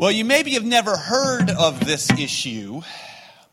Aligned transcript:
Well, 0.00 0.10
you 0.10 0.24
maybe 0.24 0.52
have 0.52 0.64
never 0.64 0.96
heard 0.96 1.50
of 1.50 1.84
this 1.84 2.10
issue, 2.10 2.80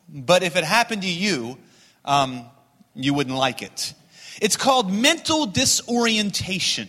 but 0.08 0.42
if 0.42 0.56
it 0.56 0.64
happened 0.64 1.02
to 1.02 1.10
you, 1.10 1.58
um, 2.06 2.46
you 2.94 3.12
wouldn't 3.12 3.36
like 3.36 3.60
it. 3.60 3.92
It's 4.40 4.56
called 4.56 4.90
mental 4.90 5.44
disorientation, 5.44 6.88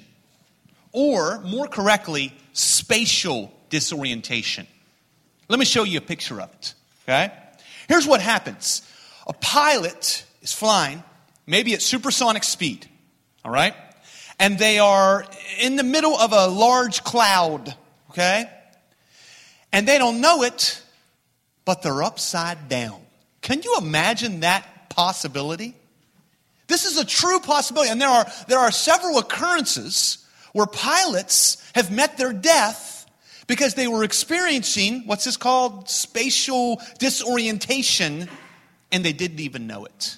or 0.93 1.41
more 1.41 1.67
correctly, 1.67 2.33
spatial 2.53 3.51
disorientation. 3.69 4.65
Let 5.49 5.59
me 5.59 5.65
show 5.65 5.83
you 5.83 5.97
a 5.97 6.01
picture 6.01 6.39
of 6.39 6.49
it, 6.53 6.73
okay? 7.03 7.33
Here's 7.89 8.07
what 8.07 8.21
happens 8.21 8.81
a 9.27 9.33
pilot 9.33 10.23
is 10.41 10.53
flying, 10.53 11.03
maybe 11.45 11.73
at 11.73 11.81
supersonic 11.81 12.45
speed, 12.45 12.87
all 13.43 13.51
right? 13.51 13.73
And 14.39 14.57
they 14.57 14.79
are 14.79 15.25
in 15.59 15.75
the 15.75 15.83
middle 15.83 16.17
of 16.17 16.31
a 16.31 16.47
large 16.47 17.03
cloud, 17.03 17.75
okay? 18.11 18.49
And 19.71 19.87
they 19.87 19.97
don't 19.97 20.21
know 20.21 20.43
it, 20.43 20.81
but 21.65 21.81
they're 21.81 22.03
upside 22.03 22.69
down. 22.69 23.01
Can 23.41 23.61
you 23.61 23.77
imagine 23.77 24.41
that 24.41 24.89
possibility? 24.89 25.75
This 26.67 26.85
is 26.85 26.97
a 26.97 27.05
true 27.05 27.39
possibility. 27.39 27.91
And 27.91 27.99
there 27.99 28.09
are, 28.09 28.25
there 28.47 28.59
are 28.59 28.71
several 28.71 29.17
occurrences 29.17 30.25
where 30.53 30.65
pilots 30.65 31.57
have 31.75 31.91
met 31.91 32.17
their 32.17 32.33
death 32.33 33.05
because 33.47 33.73
they 33.73 33.87
were 33.87 34.03
experiencing 34.03 35.03
what's 35.07 35.25
this 35.25 35.37
called 35.37 35.89
spatial 35.89 36.81
disorientation 36.99 38.29
and 38.91 39.03
they 39.03 39.13
didn't 39.13 39.39
even 39.39 39.67
know 39.67 39.85
it. 39.85 40.17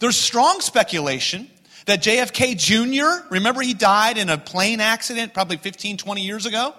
There's 0.00 0.16
strong 0.16 0.60
speculation 0.60 1.50
that 1.86 2.02
JFK 2.02 2.56
Jr., 2.56 3.26
remember 3.30 3.62
he 3.62 3.74
died 3.74 4.18
in 4.18 4.28
a 4.28 4.38
plane 4.38 4.80
accident 4.80 5.34
probably 5.34 5.56
15, 5.56 5.96
20 5.96 6.22
years 6.22 6.46
ago? 6.46 6.74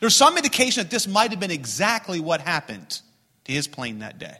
There's 0.00 0.16
some 0.16 0.36
indication 0.36 0.82
that 0.82 0.90
this 0.90 1.06
might 1.06 1.30
have 1.30 1.40
been 1.40 1.50
exactly 1.50 2.20
what 2.20 2.40
happened 2.40 3.00
to 3.44 3.52
his 3.52 3.68
plane 3.68 4.00
that 4.00 4.18
day. 4.18 4.36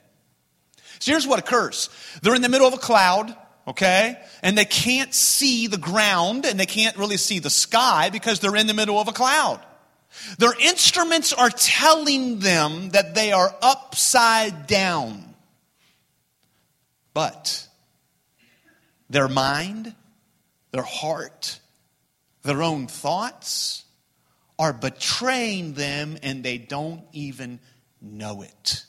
So 0.99 1.13
here's 1.13 1.27
what 1.27 1.39
occurs 1.39 1.91
they're 2.23 2.35
in 2.35 2.43
the 2.43 2.49
middle 2.49 2.67
of 2.67 2.75
a 2.75 2.79
cloud, 2.79 3.35
okay? 3.69 4.19
And 4.43 4.57
they 4.57 4.65
can't 4.65 5.15
see 5.15 5.67
the 5.67 5.79
ground 5.79 6.47
and 6.47 6.59
they 6.59 6.67
can't 6.67 6.97
really 6.97 7.17
see 7.17 7.39
the 7.39 7.51
sky 7.51 8.11
because 8.11 8.41
they're 8.41 8.57
in 8.57 8.67
the 8.67 8.75
middle 8.75 8.99
of 8.99 9.09
a 9.09 9.13
cloud. 9.13 9.61
Their 10.39 10.59
instruments 10.61 11.33
are 11.33 11.51
telling 11.51 12.41
them 12.41 12.91
that 12.91 13.15
they 13.15 13.33
are 13.33 13.55
upside 13.63 14.67
down. 14.67 15.35
But 17.15 17.67
their 19.09 19.29
mind, 19.29 19.95
their 20.73 20.83
heart, 20.83 21.61
their 22.43 22.63
own 22.63 22.87
thoughts 22.87 23.85
are 24.61 24.73
betraying 24.73 25.73
them 25.73 26.19
and 26.23 26.45
they 26.45 26.59
don't 26.59 27.03
even 27.13 27.59
know 28.01 28.43
it. 28.43 28.85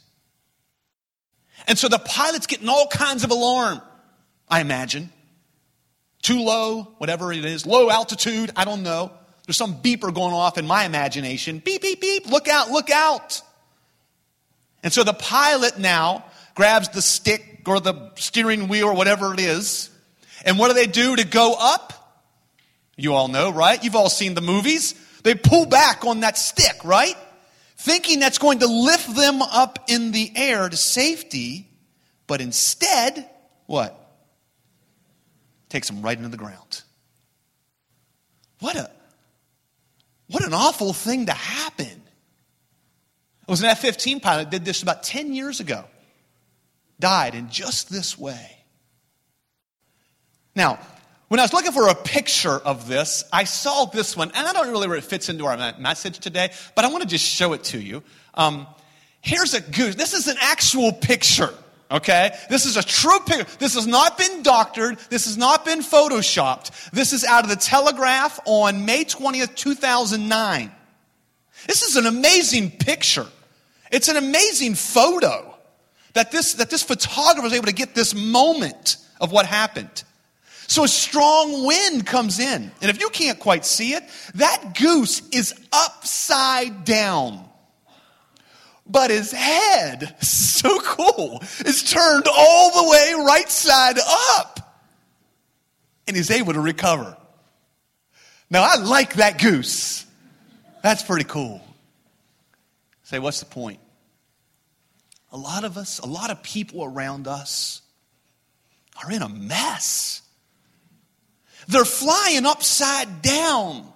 And 1.68 1.80
so 1.80 1.88
the 1.88 1.98
pilot's 1.98 2.46
getting 2.46 2.70
all 2.70 2.88
kinds 2.88 3.24
of 3.24 3.32
alarm, 3.32 3.82
I 4.48 4.62
imagine. 4.62 5.12
Too 6.22 6.42
low, 6.42 6.84
whatever 7.00 7.34
it 7.34 7.44
is, 7.44 7.66
low 7.66 7.90
altitude, 7.90 8.52
I 8.56 8.66
don't 8.66 8.84
know. 8.84 9.12
There's 9.48 9.58
some 9.58 9.82
beeper 9.82 10.14
going 10.14 10.34
off 10.34 10.60
in 10.60 10.68
my 10.68 10.86
imagination. 10.86 11.58
Beep, 11.58 11.82
beep, 11.82 12.02
beep, 12.02 12.28
look 12.28 12.48
out, 12.48 12.70
look 12.70 12.92
out. 12.92 13.42
And 14.84 14.94
so 14.94 15.04
the 15.04 15.14
pilot 15.14 15.80
now 15.80 16.26
grabs 16.54 16.90
the 16.90 17.02
stick 17.02 17.64
or 17.66 17.80
the 17.80 18.12
steering 18.16 18.68
wheel 18.68 18.90
or 18.90 18.94
whatever 18.94 19.34
it 19.34 19.40
is 19.40 19.90
and 20.46 20.58
what 20.58 20.70
do 20.70 20.74
they 20.74 20.88
do 20.88 21.16
to 21.16 21.26
go 21.26 21.56
up? 21.60 21.94
You 22.96 23.14
all 23.14 23.28
know, 23.28 23.52
right? 23.52 23.84
You've 23.84 23.96
all 23.96 24.10
seen 24.10 24.34
the 24.34 24.42
movies. 24.42 24.96
They 25.24 25.36
pull 25.36 25.66
back 25.66 26.06
on 26.06 26.22
that 26.22 26.38
stick, 26.38 26.84
right? 26.84 27.16
Thinking 27.78 28.20
that's 28.20 28.38
going 28.38 28.60
to 28.60 28.68
lift 28.68 29.16
them 29.16 29.42
up 29.42 29.86
in 29.88 30.12
the 30.12 30.32
air 30.36 30.70
to 30.70 30.78
safety, 30.78 31.68
but 32.28 32.42
instead, 32.42 33.30
what? 33.66 33.98
Takes 35.70 35.88
them 35.88 36.02
right 36.02 36.18
into 36.18 36.30
the 36.30 36.38
ground. 36.38 36.84
What 38.60 38.76
a 38.76 38.92
what 40.28 40.46
an 40.46 40.54
awful 40.54 40.94
thing 40.94 41.26
to 41.26 41.34
happen. 41.34 41.88
It 41.88 43.50
was 43.50 43.62
an 43.62 43.70
F 43.70 43.80
15 43.80 44.22
pilot 44.22 44.50
did 44.50 44.64
this 44.64 44.81
about 44.81 45.04
10 45.04 45.34
years 45.34 45.60
ago. 45.60 45.84
Died 47.00 47.36
in 47.36 47.50
just 47.50 47.90
this 47.90 48.18
way. 48.18 48.64
Now, 50.56 50.80
when 51.31 51.40
I 51.40 51.44
was 51.44 51.53
looking 51.53 51.72
for 51.72 51.88
a 51.88 51.96
picture 51.96 52.58
of 52.58 52.90
this, 52.90 53.24
I 53.31 53.46
saw 53.46 53.86
this 53.86 54.18
one, 54.18 54.34
and 54.36 54.46
I 54.46 54.52
don't 54.52 54.68
really 54.68 54.81
know 54.81 54.90
where 54.90 54.97
it 54.97 55.06
fits 55.06 55.30
into 55.30 55.46
our 55.46 55.56
message 55.80 56.19
today, 56.19 56.52
but 56.75 56.84
I 56.84 56.90
want 56.90 57.03
to 57.03 57.08
just 57.08 57.24
show 57.24 57.53
it 57.53 57.64
to 57.64 57.80
you. 57.80 58.03
Um, 58.34 58.68
here's 59.22 59.53
a 59.53 59.62
goose. 59.62 59.96
This 59.96 60.14
is 60.14 60.28
an 60.28 60.36
actual 60.42 60.92
picture, 60.92 61.53
okay? 61.90 62.36
This 62.50 62.66
is 62.66 62.75
a 62.75 62.84
true 62.84 63.18
picture. 63.25 63.46
This 63.59 63.75
has 63.75 63.88
not 63.88 64.18
been 64.18 64.44
doctored. 64.44 65.00
This 65.09 65.24
has 65.24 65.38
not 65.38 65.64
been 65.64 65.80
photoshopped. 65.80 66.92
This 66.92 67.14
is 67.14 67.24
out 67.24 67.46
of 67.46 67.50
the 67.50 67.56
Telegraph 67.56 68.38
on 68.44 68.84
May 68.86 69.06
20th, 69.06 69.56
2009. 69.56 70.69
This 71.66 71.81
is 71.81 71.96
an 71.96 72.08
amazing 72.08 72.72
picture. 72.72 73.28
It's 73.90 74.09
an 74.09 74.18
amazing 74.18 74.75
photo 74.75 75.56
that 76.12 76.34
this, 76.34 76.56
that 76.56 76.69
this 76.69 76.84
photographer 76.84 77.42
was 77.42 77.53
able 77.53 77.68
to 77.68 77.74
get 77.74 77.96
this 77.96 78.13
moment 78.13 78.98
of 79.22 79.31
what 79.31 79.46
happened. 79.46 80.03
So 80.72 80.86
a 80.86 80.88
strong 80.88 81.66
wind 81.66 82.08
comes 82.08 82.40
in. 82.40 82.72
And 82.82 82.90
if 82.90 83.02
you 83.02 83.09
can't 83.09 83.38
quite 83.38 83.66
see 83.66 83.92
it, 83.92 84.04
that 84.36 84.74
goose 84.80 85.22
is 85.34 85.54
upside 85.74 86.86
down. 86.86 87.44
But 88.88 89.12
his 89.12 89.34
head, 89.34 90.16
so 90.24 90.80
cool, 90.80 91.44
is 91.66 91.84
turned 91.84 92.26
all 92.26 92.72
the 92.72 92.90
way 92.90 93.14
right 93.18 93.50
side 93.50 93.98
up. 94.38 94.81
And 96.08 96.16
he's 96.16 96.31
able 96.31 96.54
to 96.54 96.62
recover. 96.62 97.18
Now, 98.50 98.64
I 98.64 98.78
like 98.78 99.16
that 99.16 99.42
goose. 99.42 100.06
That's 100.81 101.04
pretty 101.04 101.26
cool. 101.26 101.60
Say, 103.04 103.20
what's 103.20 103.42
the 103.42 103.46
point? 103.46 103.81
A 105.34 105.38
lot 105.38 105.66
of 105.66 105.76
us, 105.76 106.00
a 106.00 106.08
lot 106.08 106.30
of 106.30 106.42
people 106.42 106.81
around 106.81 107.28
us 107.28 107.81
are 109.04 109.12
in 109.12 109.22
a 109.22 109.28
mess. 109.28 110.21
They're 111.68 111.86
flying 111.86 112.46
upside 112.46 113.22
down. 113.22 113.92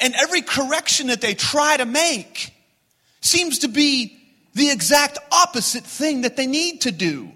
And 0.00 0.14
every 0.14 0.42
correction 0.42 1.08
that 1.08 1.20
they 1.20 1.34
try 1.34 1.76
to 1.76 1.86
make 1.86 2.54
seems 3.20 3.60
to 3.60 3.68
be 3.68 4.16
the 4.54 4.70
exact 4.70 5.18
opposite 5.30 5.84
thing 5.84 6.22
that 6.22 6.36
they 6.36 6.46
need 6.46 6.82
to 6.82 6.92
do. 6.92 7.30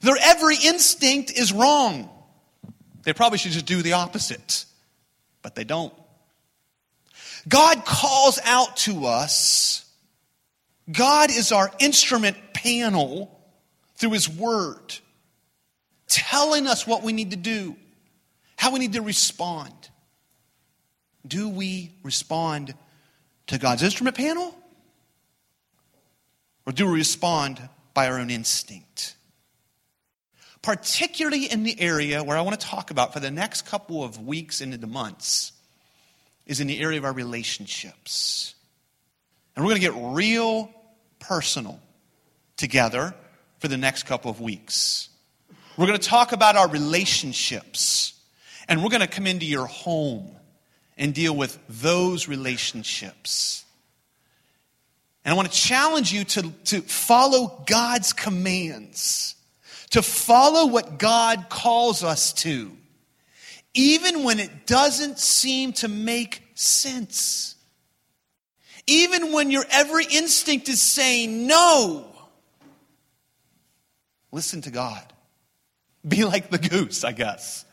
Their 0.00 0.16
every 0.20 0.56
instinct 0.64 1.30
is 1.30 1.52
wrong. 1.52 2.08
They 3.02 3.12
probably 3.12 3.38
should 3.38 3.52
just 3.52 3.66
do 3.66 3.82
the 3.82 3.94
opposite, 3.94 4.64
but 5.42 5.54
they 5.54 5.64
don't. 5.64 5.94
God 7.48 7.84
calls 7.84 8.38
out 8.44 8.76
to 8.78 9.06
us. 9.06 9.84
God 10.90 11.30
is 11.30 11.52
our 11.52 11.70
instrument 11.78 12.36
panel 12.52 13.40
through 13.96 14.10
His 14.10 14.28
Word 14.28 14.98
telling 16.10 16.66
us 16.66 16.86
what 16.86 17.02
we 17.02 17.12
need 17.12 17.30
to 17.30 17.36
do, 17.36 17.76
how 18.56 18.72
we 18.72 18.80
need 18.80 18.92
to 18.92 19.02
respond. 19.02 19.72
Do 21.26 21.48
we 21.48 21.92
respond 22.02 22.74
to 23.46 23.58
God's 23.58 23.82
instrument 23.82 24.16
panel? 24.16 24.54
Or 26.66 26.72
do 26.72 26.86
we 26.86 26.98
respond 26.98 27.60
by 27.94 28.08
our 28.08 28.18
own 28.18 28.30
instinct? 28.30 29.16
Particularly 30.62 31.44
in 31.46 31.62
the 31.62 31.80
area 31.80 32.22
where 32.22 32.36
I 32.36 32.42
want 32.42 32.60
to 32.60 32.66
talk 32.66 32.90
about 32.90 33.12
for 33.12 33.20
the 33.20 33.30
next 33.30 33.62
couple 33.62 34.04
of 34.04 34.24
weeks 34.26 34.60
and 34.60 34.74
into 34.74 34.86
months 34.86 35.52
is 36.46 36.60
in 36.60 36.66
the 36.66 36.80
area 36.80 36.98
of 36.98 37.04
our 37.04 37.12
relationships. 37.12 38.54
And 39.54 39.64
we're 39.64 39.70
going 39.70 39.80
to 39.82 39.88
get 39.88 40.14
real 40.14 40.70
personal 41.18 41.80
together 42.56 43.14
for 43.58 43.68
the 43.68 43.76
next 43.76 44.04
couple 44.04 44.30
of 44.30 44.40
weeks. 44.40 45.09
We're 45.80 45.86
going 45.86 45.98
to 45.98 46.08
talk 46.08 46.32
about 46.32 46.56
our 46.56 46.68
relationships. 46.68 48.12
And 48.68 48.82
we're 48.82 48.90
going 48.90 49.00
to 49.00 49.06
come 49.06 49.26
into 49.26 49.46
your 49.46 49.64
home 49.64 50.36
and 50.98 51.14
deal 51.14 51.34
with 51.34 51.58
those 51.70 52.28
relationships. 52.28 53.64
And 55.24 55.32
I 55.32 55.36
want 55.36 55.50
to 55.50 55.58
challenge 55.58 56.12
you 56.12 56.24
to, 56.24 56.50
to 56.66 56.82
follow 56.82 57.64
God's 57.64 58.12
commands, 58.12 59.36
to 59.92 60.02
follow 60.02 60.66
what 60.66 60.98
God 60.98 61.46
calls 61.48 62.04
us 62.04 62.34
to, 62.34 62.76
even 63.72 64.22
when 64.22 64.38
it 64.38 64.66
doesn't 64.66 65.18
seem 65.18 65.72
to 65.72 65.88
make 65.88 66.42
sense. 66.56 67.54
Even 68.86 69.32
when 69.32 69.50
your 69.50 69.64
every 69.70 70.04
instinct 70.04 70.68
is 70.68 70.82
saying 70.82 71.46
no, 71.46 72.06
listen 74.30 74.60
to 74.60 74.70
God. 74.70 75.10
Be 76.06 76.24
like 76.24 76.50
the 76.50 76.58
goose, 76.58 77.04
I 77.04 77.12
guess, 77.12 77.64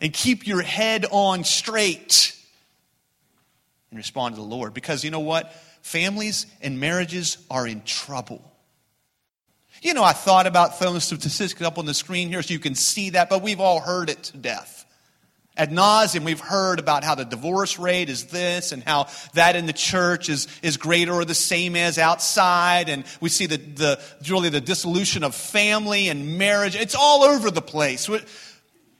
and 0.00 0.12
keep 0.12 0.46
your 0.46 0.62
head 0.62 1.06
on 1.10 1.44
straight. 1.44 2.34
and 3.90 3.98
respond 3.98 4.34
to 4.34 4.40
the 4.40 4.46
Lord. 4.46 4.74
Because 4.74 5.04
you 5.04 5.10
know 5.10 5.20
what? 5.20 5.52
Families 5.82 6.46
and 6.60 6.78
marriages 6.78 7.38
are 7.50 7.66
in 7.66 7.82
trouble. 7.82 8.42
You 9.80 9.94
know, 9.94 10.02
I 10.02 10.12
thought 10.12 10.46
about 10.46 10.78
throwing 10.78 11.00
statistics 11.00 11.60
up 11.62 11.78
on 11.78 11.86
the 11.86 11.94
screen 11.94 12.28
here 12.28 12.42
so 12.42 12.52
you 12.52 12.58
can 12.58 12.74
see 12.74 13.10
that, 13.10 13.30
but 13.30 13.42
we've 13.42 13.60
all 13.60 13.80
heard 13.80 14.10
it 14.10 14.22
to 14.24 14.36
death. 14.36 14.77
Ad 15.58 15.72
nauseum, 15.72 16.24
we've 16.24 16.38
heard 16.38 16.78
about 16.78 17.02
how 17.02 17.16
the 17.16 17.24
divorce 17.24 17.80
rate 17.80 18.08
is 18.08 18.26
this 18.26 18.70
and 18.70 18.84
how 18.84 19.08
that 19.34 19.56
in 19.56 19.66
the 19.66 19.72
church 19.72 20.28
is, 20.28 20.46
is 20.62 20.76
greater 20.76 21.12
or 21.12 21.24
the 21.24 21.34
same 21.34 21.74
as 21.74 21.98
outside. 21.98 22.88
And 22.88 23.04
we 23.20 23.28
see 23.28 23.46
the, 23.46 23.56
the, 23.56 24.00
really 24.30 24.50
the 24.50 24.60
dissolution 24.60 25.24
of 25.24 25.34
family 25.34 26.08
and 26.08 26.38
marriage. 26.38 26.76
It's 26.76 26.94
all 26.94 27.24
over 27.24 27.50
the 27.50 27.60
place. 27.60 28.08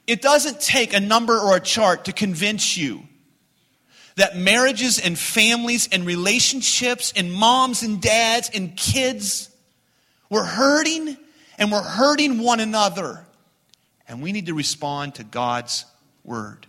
It 0.05 0.21
doesn't 0.21 0.59
take 0.59 0.93
a 0.93 0.99
number 0.99 1.39
or 1.39 1.55
a 1.55 1.61
chart 1.61 2.05
to 2.05 2.11
convince 2.11 2.75
you 2.75 3.03
that 4.17 4.35
marriages 4.35 4.99
and 4.99 5.17
families 5.17 5.87
and 5.93 6.05
relationships 6.05 7.13
and 7.15 7.31
moms 7.31 7.83
and 7.83 8.01
dads 8.01 8.51
and 8.53 8.75
kids, 8.75 9.49
we're 10.29 10.43
hurting 10.43 11.15
and 11.57 11.71
we're 11.71 11.81
hurting 11.81 12.39
one 12.39 12.59
another. 12.59 13.25
And 14.09 14.21
we 14.21 14.33
need 14.33 14.47
to 14.47 14.53
respond 14.53 15.15
to 15.15 15.23
God's 15.23 15.85
word. 16.23 16.67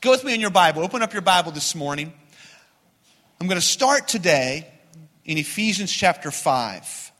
Go 0.00 0.10
with 0.10 0.24
me 0.24 0.34
in 0.34 0.40
your 0.40 0.50
Bible. 0.50 0.82
Open 0.82 1.02
up 1.02 1.12
your 1.12 1.22
Bible 1.22 1.52
this 1.52 1.74
morning. 1.74 2.12
I'm 3.40 3.46
going 3.46 3.60
to 3.60 3.66
start 3.66 4.08
today 4.08 4.66
in 5.24 5.38
Ephesians 5.38 5.92
chapter 5.92 6.30
5. 6.30 7.12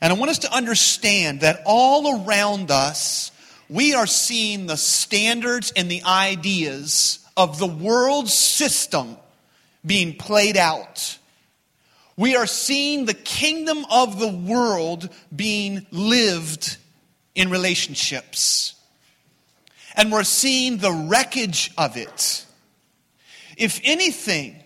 And 0.00 0.12
I 0.12 0.16
want 0.16 0.30
us 0.30 0.40
to 0.40 0.52
understand 0.52 1.40
that 1.40 1.62
all 1.64 2.24
around 2.24 2.70
us, 2.70 3.32
we 3.68 3.94
are 3.94 4.06
seeing 4.06 4.66
the 4.66 4.76
standards 4.76 5.72
and 5.74 5.90
the 5.90 6.02
ideas 6.04 7.18
of 7.36 7.58
the 7.58 7.66
world 7.66 8.28
system 8.28 9.16
being 9.84 10.16
played 10.16 10.56
out. 10.56 11.18
We 12.16 12.36
are 12.36 12.46
seeing 12.46 13.06
the 13.06 13.14
kingdom 13.14 13.84
of 13.90 14.18
the 14.18 14.28
world 14.28 15.08
being 15.34 15.86
lived 15.90 16.76
in 17.34 17.50
relationships. 17.50 18.74
And 19.96 20.10
we're 20.10 20.24
seeing 20.24 20.78
the 20.78 20.92
wreckage 20.92 21.70
of 21.78 21.96
it. 21.96 22.44
If 23.56 23.80
anything, 23.84 24.62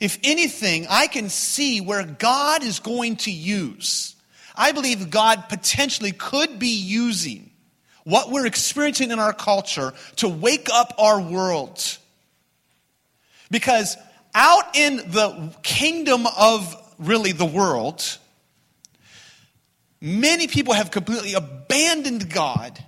if 0.00 0.18
anything, 0.22 0.86
I 0.88 1.06
can 1.06 1.28
see 1.28 1.80
where 1.80 2.04
God 2.04 2.62
is 2.62 2.80
going 2.80 3.16
to 3.16 3.30
use. 3.30 4.14
I 4.54 4.72
believe 4.72 5.10
God 5.10 5.48
potentially 5.48 6.12
could 6.12 6.58
be 6.58 6.76
using 6.76 7.50
what 8.04 8.30
we're 8.30 8.46
experiencing 8.46 9.10
in 9.10 9.18
our 9.18 9.32
culture 9.32 9.92
to 10.16 10.28
wake 10.28 10.68
up 10.72 10.94
our 10.98 11.20
world. 11.20 11.82
Because 13.50 13.96
out 14.34 14.76
in 14.76 14.96
the 14.96 15.52
kingdom 15.62 16.26
of 16.38 16.74
really 16.98 17.32
the 17.32 17.44
world, 17.44 18.18
Many 20.00 20.46
people 20.46 20.74
have 20.74 20.90
completely 20.90 21.34
abandoned 21.34 22.32
God 22.32 22.82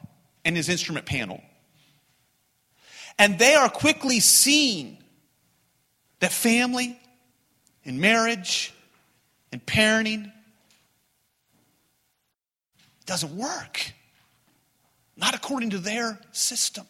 and 0.45 0.57
his 0.57 0.69
instrument 0.69 1.07
panel. 1.07 1.43
And 3.19 3.39
they 3.39 3.55
are 3.55 3.69
quickly 3.69 4.21
seeing 4.21 4.99
that 6.21 6.33
family 6.33 6.99
and 7.85 8.01
marriage 8.01 8.73
and 9.51 9.65
parenting 9.65 10.33
doesn't 13.07 13.37
work. 13.37 13.93
Not 15.17 15.35
according 15.35 15.71
to 15.71 15.79
their 15.79 16.21
system. 16.31 16.87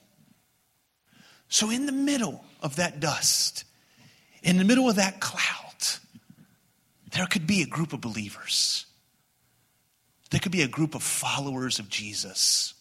So, 1.48 1.70
in 1.70 1.86
the 1.86 1.92
middle 1.92 2.44
of 2.60 2.76
that 2.76 3.00
dust, 3.00 3.64
in 4.42 4.58
the 4.58 4.64
middle 4.64 4.90
of 4.90 4.96
that 4.96 5.18
cloud, 5.20 5.74
there 7.12 7.26
could 7.26 7.46
be 7.46 7.62
a 7.62 7.66
group 7.66 7.94
of 7.94 8.02
believers 8.02 8.84
there 10.30 10.40
could 10.40 10.52
be 10.52 10.62
a 10.62 10.68
group 10.68 10.94
of 10.94 11.02
followers 11.02 11.78
of 11.78 11.88
Jesus 11.88 12.74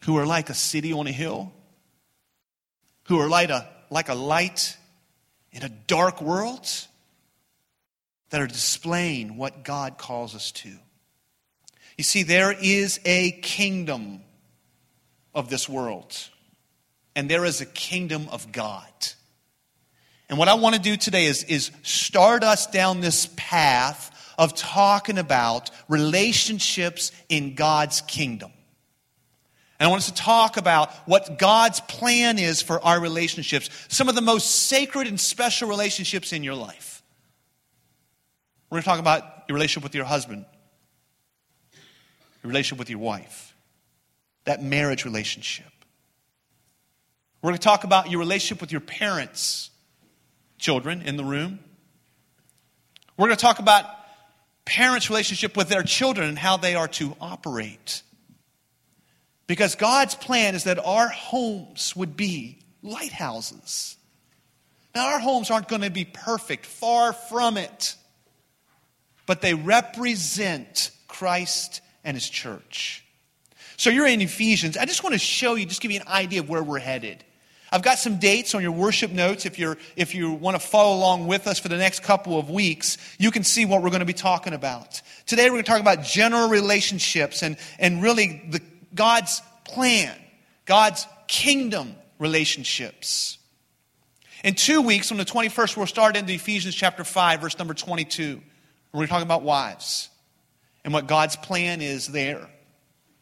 who 0.00 0.16
are 0.16 0.26
like 0.26 0.50
a 0.50 0.54
city 0.54 0.92
on 0.92 1.06
a 1.06 1.12
hill, 1.12 1.52
who 3.04 3.20
are 3.20 3.28
like 3.28 3.50
a, 3.50 3.68
like 3.90 4.08
a 4.08 4.14
light 4.14 4.76
in 5.52 5.62
a 5.62 5.68
dark 5.68 6.22
world, 6.22 6.68
that 8.30 8.40
are 8.40 8.46
displaying 8.46 9.36
what 9.36 9.64
God 9.64 9.98
calls 9.98 10.34
us 10.34 10.52
to. 10.52 10.70
You 11.96 12.04
see, 12.04 12.22
there 12.22 12.52
is 12.52 13.00
a 13.04 13.32
kingdom 13.32 14.20
of 15.34 15.48
this 15.48 15.68
world, 15.68 16.16
and 17.14 17.30
there 17.30 17.44
is 17.44 17.60
a 17.60 17.66
kingdom 17.66 18.28
of 18.30 18.52
God. 18.52 18.90
And 20.28 20.38
what 20.38 20.48
I 20.48 20.54
want 20.54 20.74
to 20.74 20.80
do 20.80 20.96
today 20.96 21.26
is, 21.26 21.44
is 21.44 21.70
start 21.82 22.42
us 22.42 22.66
down 22.66 23.00
this 23.00 23.28
path 23.36 24.12
of 24.38 24.54
talking 24.54 25.18
about 25.18 25.70
relationships 25.88 27.12
in 27.28 27.54
God's 27.54 28.00
kingdom. 28.02 28.52
And 29.78 29.86
I 29.86 29.90
want 29.90 30.00
us 30.00 30.10
to 30.10 30.14
talk 30.14 30.56
about 30.56 30.90
what 31.06 31.38
God's 31.38 31.80
plan 31.80 32.38
is 32.38 32.62
for 32.62 32.82
our 32.82 32.98
relationships, 32.98 33.68
some 33.88 34.08
of 34.08 34.14
the 34.14 34.22
most 34.22 34.66
sacred 34.68 35.06
and 35.06 35.20
special 35.20 35.68
relationships 35.68 36.32
in 36.32 36.42
your 36.42 36.54
life. 36.54 37.02
We're 38.70 38.76
going 38.76 38.82
to 38.84 38.88
talk 38.88 39.00
about 39.00 39.44
your 39.48 39.54
relationship 39.54 39.82
with 39.82 39.94
your 39.94 40.06
husband, 40.06 40.46
your 42.42 42.48
relationship 42.48 42.78
with 42.78 42.90
your 42.90 42.98
wife, 43.00 43.54
that 44.44 44.62
marriage 44.62 45.04
relationship. 45.04 45.66
We're 47.42 47.50
going 47.50 47.58
to 47.58 47.64
talk 47.64 47.84
about 47.84 48.10
your 48.10 48.18
relationship 48.18 48.60
with 48.60 48.72
your 48.72 48.80
parents, 48.80 49.70
children 50.58 51.02
in 51.02 51.16
the 51.16 51.24
room. 51.24 51.58
We're 53.16 53.28
going 53.28 53.36
to 53.36 53.42
talk 53.42 53.58
about 53.58 53.84
parents' 54.66 55.08
relationship 55.08 55.56
with 55.56 55.70
their 55.70 55.82
children 55.82 56.28
and 56.28 56.38
how 56.38 56.58
they 56.58 56.74
are 56.74 56.88
to 56.88 57.16
operate. 57.20 58.02
Because 59.46 59.76
God's 59.76 60.14
plan 60.14 60.54
is 60.54 60.64
that 60.64 60.84
our 60.84 61.08
homes 61.08 61.96
would 61.96 62.16
be 62.16 62.58
lighthouses. 62.82 63.96
Now, 64.94 65.12
our 65.12 65.20
homes 65.20 65.50
aren't 65.50 65.68
going 65.68 65.82
to 65.82 65.90
be 65.90 66.04
perfect, 66.04 66.66
far 66.66 67.12
from 67.12 67.56
it, 67.56 67.94
but 69.24 69.40
they 69.40 69.54
represent 69.54 70.90
Christ 71.06 71.80
and 72.02 72.16
His 72.16 72.28
church. 72.28 73.04
So 73.76 73.90
you're 73.90 74.06
in 74.06 74.20
Ephesians. 74.20 74.76
I 74.76 74.84
just 74.84 75.04
want 75.04 75.12
to 75.12 75.18
show 75.18 75.54
you, 75.54 75.66
just 75.66 75.80
give 75.80 75.90
you 75.90 76.00
an 76.00 76.08
idea 76.08 76.40
of 76.40 76.48
where 76.48 76.62
we're 76.62 76.78
headed. 76.78 77.22
I've 77.72 77.82
got 77.82 77.98
some 77.98 78.18
dates 78.18 78.54
on 78.54 78.62
your 78.62 78.72
worship 78.72 79.10
notes. 79.10 79.44
If, 79.44 79.58
you're, 79.58 79.76
if 79.96 80.14
you 80.14 80.32
want 80.32 80.60
to 80.60 80.64
follow 80.64 80.96
along 80.96 81.26
with 81.26 81.46
us 81.46 81.58
for 81.58 81.68
the 81.68 81.76
next 81.76 82.02
couple 82.02 82.38
of 82.38 82.48
weeks, 82.48 82.96
you 83.18 83.30
can 83.30 83.42
see 83.42 83.64
what 83.64 83.82
we're 83.82 83.90
going 83.90 84.00
to 84.00 84.06
be 84.06 84.12
talking 84.12 84.52
about. 84.52 85.02
Today, 85.26 85.44
we're 85.46 85.56
going 85.56 85.64
to 85.64 85.70
talk 85.70 85.80
about 85.80 86.04
general 86.04 86.48
relationships 86.48 87.42
and, 87.42 87.56
and 87.78 88.02
really 88.02 88.42
the, 88.50 88.60
God's 88.94 89.42
plan, 89.64 90.16
God's 90.64 91.06
kingdom 91.26 91.96
relationships. 92.18 93.38
In 94.44 94.54
two 94.54 94.82
weeks, 94.82 95.10
on 95.10 95.18
the 95.18 95.24
21st, 95.24 95.76
we'll 95.76 95.86
start 95.86 96.16
into 96.16 96.32
Ephesians 96.32 96.74
chapter 96.74 97.02
5, 97.02 97.40
verse 97.40 97.58
number 97.58 97.74
22. 97.74 98.40
We're 98.92 98.98
going 98.98 99.06
to 99.08 99.12
talk 99.12 99.22
about 99.22 99.42
wives 99.42 100.08
and 100.84 100.94
what 100.94 101.08
God's 101.08 101.34
plan 101.34 101.80
is 101.80 102.06
there 102.06 102.48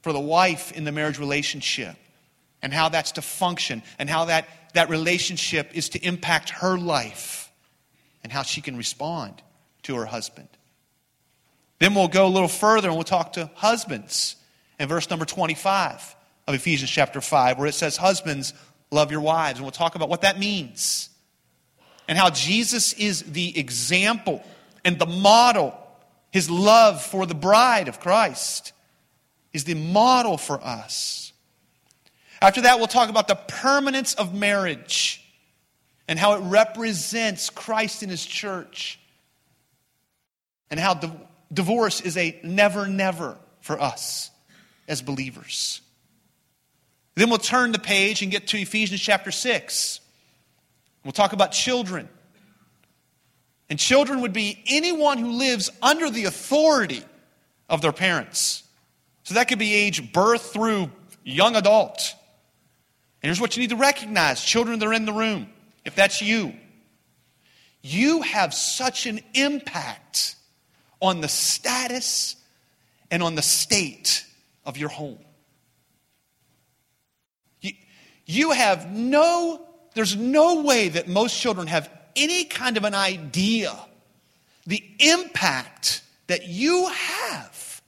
for 0.02 0.12
the 0.12 0.20
wife 0.20 0.70
in 0.72 0.84
the 0.84 0.92
marriage 0.92 1.18
relationship 1.18 1.96
and 2.64 2.72
how 2.72 2.88
that's 2.88 3.12
to 3.12 3.22
function 3.22 3.82
and 3.98 4.08
how 4.08 4.24
that, 4.24 4.48
that 4.72 4.88
relationship 4.88 5.70
is 5.74 5.90
to 5.90 6.04
impact 6.04 6.48
her 6.48 6.78
life 6.78 7.52
and 8.22 8.32
how 8.32 8.42
she 8.42 8.62
can 8.62 8.76
respond 8.76 9.42
to 9.82 9.94
her 9.96 10.06
husband. 10.06 10.48
Then 11.78 11.94
we'll 11.94 12.08
go 12.08 12.26
a 12.26 12.28
little 12.28 12.48
further 12.48 12.88
and 12.88 12.96
we'll 12.96 13.04
talk 13.04 13.34
to 13.34 13.50
husbands 13.54 14.36
in 14.80 14.88
verse 14.88 15.10
number 15.10 15.26
25 15.26 16.16
of 16.48 16.54
Ephesians 16.54 16.90
chapter 16.90 17.20
5, 17.20 17.58
where 17.58 17.66
it 17.66 17.74
says, 17.74 17.98
Husbands, 17.98 18.54
love 18.90 19.12
your 19.12 19.20
wives. 19.20 19.58
And 19.58 19.64
we'll 19.66 19.70
talk 19.70 19.94
about 19.94 20.08
what 20.08 20.22
that 20.22 20.38
means 20.38 21.10
and 22.08 22.16
how 22.16 22.30
Jesus 22.30 22.94
is 22.94 23.22
the 23.24 23.58
example 23.58 24.42
and 24.86 24.98
the 24.98 25.06
model. 25.06 25.78
His 26.30 26.48
love 26.48 27.02
for 27.02 27.26
the 27.26 27.34
bride 27.34 27.88
of 27.88 28.00
Christ 28.00 28.72
is 29.52 29.64
the 29.64 29.74
model 29.74 30.38
for 30.38 30.58
us. 30.64 31.23
After 32.44 32.60
that, 32.60 32.76
we'll 32.76 32.88
talk 32.88 33.08
about 33.08 33.26
the 33.26 33.36
permanence 33.36 34.12
of 34.12 34.34
marriage 34.34 35.24
and 36.06 36.18
how 36.18 36.34
it 36.34 36.40
represents 36.40 37.48
Christ 37.48 38.02
in 38.02 38.10
his 38.10 38.22
church 38.22 39.00
and 40.70 40.78
how 40.78 41.00
divorce 41.50 42.02
is 42.02 42.18
a 42.18 42.38
never, 42.44 42.86
never 42.86 43.38
for 43.62 43.80
us 43.80 44.30
as 44.86 45.00
believers. 45.00 45.80
Then 47.14 47.30
we'll 47.30 47.38
turn 47.38 47.72
the 47.72 47.78
page 47.78 48.20
and 48.20 48.30
get 48.30 48.48
to 48.48 48.58
Ephesians 48.58 49.00
chapter 49.00 49.30
6. 49.30 50.00
We'll 51.02 51.12
talk 51.12 51.32
about 51.32 51.52
children. 51.52 52.10
And 53.70 53.78
children 53.78 54.20
would 54.20 54.34
be 54.34 54.62
anyone 54.66 55.16
who 55.16 55.30
lives 55.30 55.70
under 55.80 56.10
the 56.10 56.24
authority 56.26 57.04
of 57.70 57.80
their 57.80 57.92
parents. 57.92 58.64
So 59.22 59.32
that 59.32 59.48
could 59.48 59.58
be 59.58 59.72
age 59.72 60.12
birth 60.12 60.52
through 60.52 60.90
young 61.24 61.56
adult. 61.56 62.14
And 63.24 63.30
here's 63.30 63.40
what 63.40 63.56
you 63.56 63.62
need 63.62 63.70
to 63.70 63.76
recognize 63.76 64.44
children 64.44 64.78
that 64.78 64.86
are 64.86 64.92
in 64.92 65.06
the 65.06 65.12
room, 65.14 65.48
if 65.86 65.94
that's 65.94 66.20
you. 66.20 66.52
You 67.80 68.20
have 68.20 68.52
such 68.52 69.06
an 69.06 69.18
impact 69.32 70.36
on 71.00 71.22
the 71.22 71.28
status 71.28 72.36
and 73.10 73.22
on 73.22 73.34
the 73.34 73.40
state 73.40 74.26
of 74.66 74.76
your 74.76 74.90
home. 74.90 75.20
You, 77.62 77.72
you 78.26 78.50
have 78.50 78.92
no, 78.92 79.68
there's 79.94 80.14
no 80.14 80.60
way 80.60 80.90
that 80.90 81.08
most 81.08 81.40
children 81.40 81.66
have 81.68 81.88
any 82.14 82.44
kind 82.44 82.76
of 82.76 82.84
an 82.84 82.94
idea 82.94 83.74
the 84.66 84.84
impact 84.98 86.02
that 86.26 86.46
you 86.46 86.88
have 86.88 87.80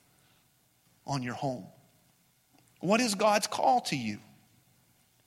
on 1.06 1.22
your 1.22 1.34
home. 1.34 1.66
What 2.80 3.02
is 3.02 3.14
God's 3.14 3.46
call 3.46 3.82
to 3.82 3.96
you? 3.96 4.18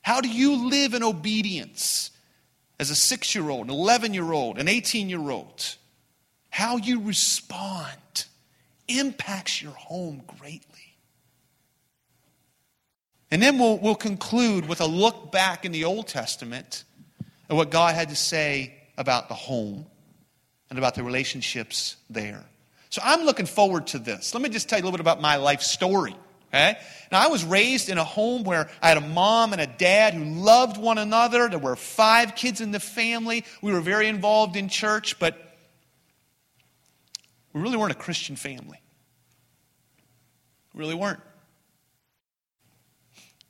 How 0.02 0.22
do 0.22 0.30
you 0.30 0.70
live 0.70 0.94
in 0.94 1.04
obedience 1.04 2.12
as 2.80 2.90
a 2.90 2.96
six 2.96 3.36
year 3.36 3.50
old, 3.50 3.68
an 3.68 3.74
11 3.74 4.14
year 4.14 4.32
old, 4.32 4.58
an 4.58 4.68
18 4.68 5.10
year 5.10 5.30
old? 5.30 5.76
How 6.50 6.78
you 6.78 7.02
respond 7.02 8.26
impacts 8.88 9.62
your 9.62 9.72
home 9.72 10.24
greatly. 10.40 10.66
And 13.32 13.42
then 13.42 13.60
we'll, 13.60 13.78
we'll 13.78 13.96
conclude 13.96 14.68
with 14.68 14.82
a 14.82 14.86
look 14.86 15.32
back 15.32 15.64
in 15.64 15.72
the 15.72 15.86
Old 15.86 16.08
Testament 16.08 16.84
at 17.50 17.56
what 17.56 17.70
God 17.70 17.94
had 17.94 18.10
to 18.10 18.16
say 18.16 18.74
about 18.98 19.28
the 19.28 19.36
home 19.36 19.86
and 20.70 20.80
about 20.80 20.96
the 20.96 21.04
relationships 21.04 21.98
there. 22.10 22.44
So 22.90 23.02
I'm 23.04 23.24
looking 23.24 23.46
forward 23.46 23.88
to 23.88 24.00
this. 24.00 24.34
Let 24.34 24.42
me 24.42 24.50
just 24.50 24.68
tell 24.68 24.80
you 24.80 24.84
a 24.84 24.86
little 24.86 24.98
bit 24.98 25.02
about 25.02 25.22
my 25.22 25.36
life 25.36 25.62
story. 25.62 26.16
Okay? 26.54 26.78
Now, 27.12 27.24
I 27.24 27.28
was 27.28 27.44
raised 27.44 27.90
in 27.90 27.98
a 27.98 28.04
home 28.04 28.44
where 28.44 28.70
I 28.82 28.90
had 28.90 28.98
a 28.98 29.02
mom 29.02 29.54
and 29.54 29.62
a 29.62 29.68
dad 29.68 30.14
who 30.14 30.24
loved 30.24 30.78
one 30.78 30.98
another. 30.98 31.48
There 31.48 31.60
were 31.60 31.76
five 31.76 32.36
kids 32.36 32.60
in 32.62 32.72
the 32.72 32.80
family. 32.80 33.46
We 33.62 33.72
were 33.72 33.82
very 33.82 34.08
involved 34.08 34.56
in 34.56 34.68
church, 34.70 35.20
but 35.20 35.38
we 37.54 37.62
really 37.62 37.78
weren't 37.78 37.92
a 37.92 37.96
Christian 37.96 38.36
family. 38.36 38.82
We 40.74 40.80
really 40.80 40.96
weren't. 40.96 41.22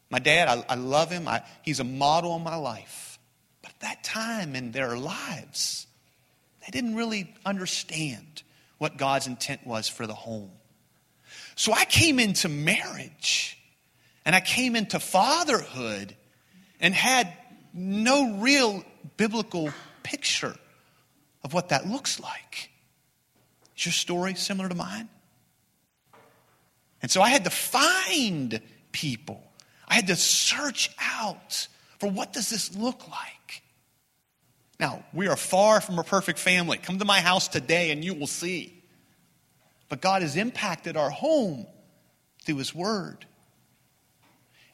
My 0.10 0.20
dad, 0.20 0.48
I, 0.48 0.66
I 0.74 0.76
love 0.76 1.12
him. 1.12 1.28
I, 1.28 1.44
he's 1.62 1.80
a 1.80 1.86
model 1.86 2.36
in 2.36 2.44
my 2.44 2.56
life. 2.56 3.20
But 3.62 3.72
at 3.72 3.80
that 3.82 4.04
time 4.04 4.56
in 4.56 4.72
their 4.72 4.98
lives, 4.98 5.88
they 6.62 6.72
didn't 6.72 6.96
really 6.96 7.34
understand 7.46 8.44
what 8.78 8.98
God's 8.98 9.28
intent 9.28 9.68
was 9.68 9.88
for 9.88 10.08
the 10.08 10.16
home. 10.16 10.52
So 11.60 11.74
I 11.74 11.84
came 11.84 12.20
into 12.20 12.48
marriage 12.48 13.62
and 14.24 14.34
I 14.34 14.40
came 14.40 14.78
into 14.78 14.98
fatherhood 14.98 16.16
and 16.80 16.94
had 16.94 17.34
no 17.74 18.38
real 18.38 18.82
biblical 19.18 19.70
picture 20.02 20.56
of 21.44 21.54
what 21.54 21.68
that 21.68 21.86
looks 21.86 22.18
like. 22.18 22.70
Is 23.78 23.88
your 23.88 23.92
story 23.92 24.36
similar 24.36 24.70
to 24.70 24.76
mine? 24.76 25.10
And 27.02 27.12
so 27.12 27.22
I 27.22 27.28
had 27.28 27.44
to 27.44 27.50
find 27.50 28.62
people. 28.94 29.44
I 29.86 29.96
had 29.96 30.08
to 30.08 30.16
search 30.16 30.90
out 30.98 31.68
for 32.00 32.10
what 32.10 32.32
does 32.32 32.50
this 32.50 32.74
look 32.74 33.06
like? 33.10 33.64
Now, 34.80 35.04
we 35.12 35.28
are 35.28 35.36
far 35.36 35.82
from 35.82 36.00
a 36.00 36.06
perfect 36.06 36.40
family. 36.40 36.78
Come 36.78 37.00
to 37.00 37.06
my 37.06 37.20
house 37.20 37.50
today 37.50 37.92
and 37.92 38.02
you 38.02 38.14
will 38.14 38.28
see. 38.28 38.79
But 39.90 40.02
God 40.02 40.22
has 40.22 40.36
impacted 40.36 40.96
our 40.96 41.10
home 41.10 41.66
through 42.44 42.58
His 42.58 42.74
Word. 42.74 43.26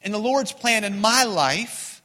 And 0.02 0.14
the 0.14 0.18
Lord's 0.18 0.52
plan 0.52 0.84
in 0.84 1.00
my 1.00 1.24
life 1.24 1.96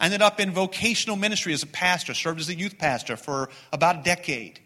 I 0.00 0.06
ended 0.06 0.22
up 0.22 0.40
in 0.40 0.50
vocational 0.50 1.16
ministry 1.16 1.52
as 1.52 1.62
a 1.62 1.66
pastor, 1.66 2.14
served 2.14 2.40
as 2.40 2.48
a 2.48 2.54
youth 2.54 2.78
pastor 2.78 3.18
for 3.18 3.50
about 3.70 4.00
a 4.00 4.02
decade. 4.02 4.58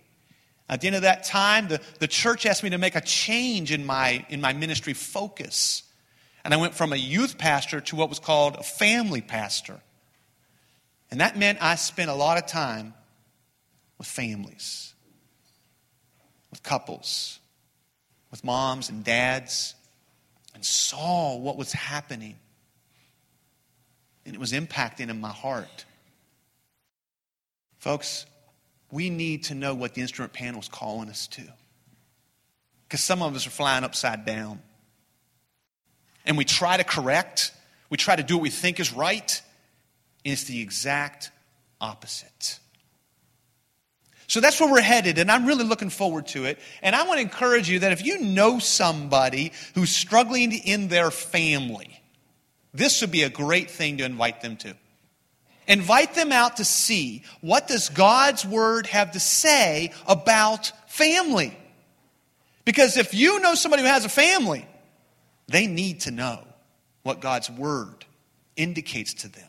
At 0.68 0.80
the 0.80 0.86
end 0.86 0.96
of 0.96 1.02
that 1.02 1.24
time, 1.24 1.66
the, 1.66 1.80
the 1.98 2.06
church 2.06 2.46
asked 2.46 2.62
me 2.62 2.70
to 2.70 2.78
make 2.78 2.94
a 2.94 3.00
change 3.00 3.72
in 3.72 3.84
my, 3.84 4.24
in 4.28 4.40
my 4.40 4.52
ministry 4.52 4.94
focus. 4.94 5.82
And 6.44 6.54
I 6.54 6.56
went 6.56 6.74
from 6.74 6.92
a 6.92 6.96
youth 6.96 7.36
pastor 7.36 7.80
to 7.80 7.96
what 7.96 8.08
was 8.08 8.20
called 8.20 8.54
a 8.54 8.62
family 8.62 9.20
pastor. 9.20 9.80
And 11.10 11.20
that 11.20 11.36
meant 11.36 11.58
I 11.60 11.74
spent 11.74 12.10
a 12.10 12.14
lot 12.14 12.38
of 12.38 12.46
time 12.46 12.94
with 13.98 14.06
families, 14.06 14.94
with 16.52 16.62
couples, 16.62 17.40
with 18.34 18.42
moms 18.42 18.88
and 18.88 19.04
dads, 19.04 19.76
and 20.56 20.64
saw 20.64 21.36
what 21.36 21.56
was 21.56 21.72
happening. 21.72 22.34
And 24.26 24.34
it 24.34 24.40
was 24.40 24.50
impacting 24.50 25.08
in 25.08 25.20
my 25.20 25.28
heart. 25.28 25.84
Folks, 27.78 28.26
we 28.90 29.08
need 29.08 29.44
to 29.44 29.54
know 29.54 29.72
what 29.76 29.94
the 29.94 30.00
instrument 30.00 30.32
panel 30.32 30.58
is 30.58 30.66
calling 30.66 31.08
us 31.08 31.28
to. 31.28 31.42
Because 32.88 33.04
some 33.04 33.22
of 33.22 33.36
us 33.36 33.46
are 33.46 33.50
flying 33.50 33.84
upside 33.84 34.24
down. 34.24 34.60
And 36.26 36.36
we 36.36 36.44
try 36.44 36.76
to 36.76 36.82
correct, 36.82 37.52
we 37.88 37.96
try 37.96 38.16
to 38.16 38.24
do 38.24 38.36
what 38.36 38.42
we 38.42 38.50
think 38.50 38.80
is 38.80 38.92
right, 38.92 39.42
and 40.24 40.32
it's 40.32 40.42
the 40.42 40.60
exact 40.60 41.30
opposite. 41.80 42.58
So 44.34 44.40
that's 44.40 44.58
where 44.58 44.68
we're 44.68 44.80
headed, 44.80 45.18
and 45.18 45.30
I'm 45.30 45.46
really 45.46 45.62
looking 45.62 45.90
forward 45.90 46.26
to 46.28 46.44
it. 46.44 46.58
And 46.82 46.96
I 46.96 47.04
want 47.04 47.18
to 47.18 47.22
encourage 47.22 47.70
you 47.70 47.78
that 47.78 47.92
if 47.92 48.04
you 48.04 48.18
know 48.18 48.58
somebody 48.58 49.52
who's 49.76 49.90
struggling 49.94 50.50
in 50.50 50.88
their 50.88 51.12
family, 51.12 52.02
this 52.72 53.00
would 53.00 53.12
be 53.12 53.22
a 53.22 53.30
great 53.30 53.70
thing 53.70 53.98
to 53.98 54.04
invite 54.04 54.40
them 54.40 54.56
to. 54.56 54.74
Invite 55.68 56.16
them 56.16 56.32
out 56.32 56.56
to 56.56 56.64
see 56.64 57.22
what 57.42 57.68
does 57.68 57.90
God's 57.90 58.44
word 58.44 58.88
have 58.88 59.12
to 59.12 59.20
say 59.20 59.92
about 60.04 60.72
family. 60.88 61.56
Because 62.64 62.96
if 62.96 63.14
you 63.14 63.38
know 63.38 63.54
somebody 63.54 63.84
who 63.84 63.88
has 63.88 64.04
a 64.04 64.08
family, 64.08 64.66
they 65.46 65.68
need 65.68 66.00
to 66.00 66.10
know 66.10 66.42
what 67.04 67.20
God's 67.20 67.48
word 67.48 68.04
indicates 68.56 69.14
to 69.14 69.28
them. 69.28 69.48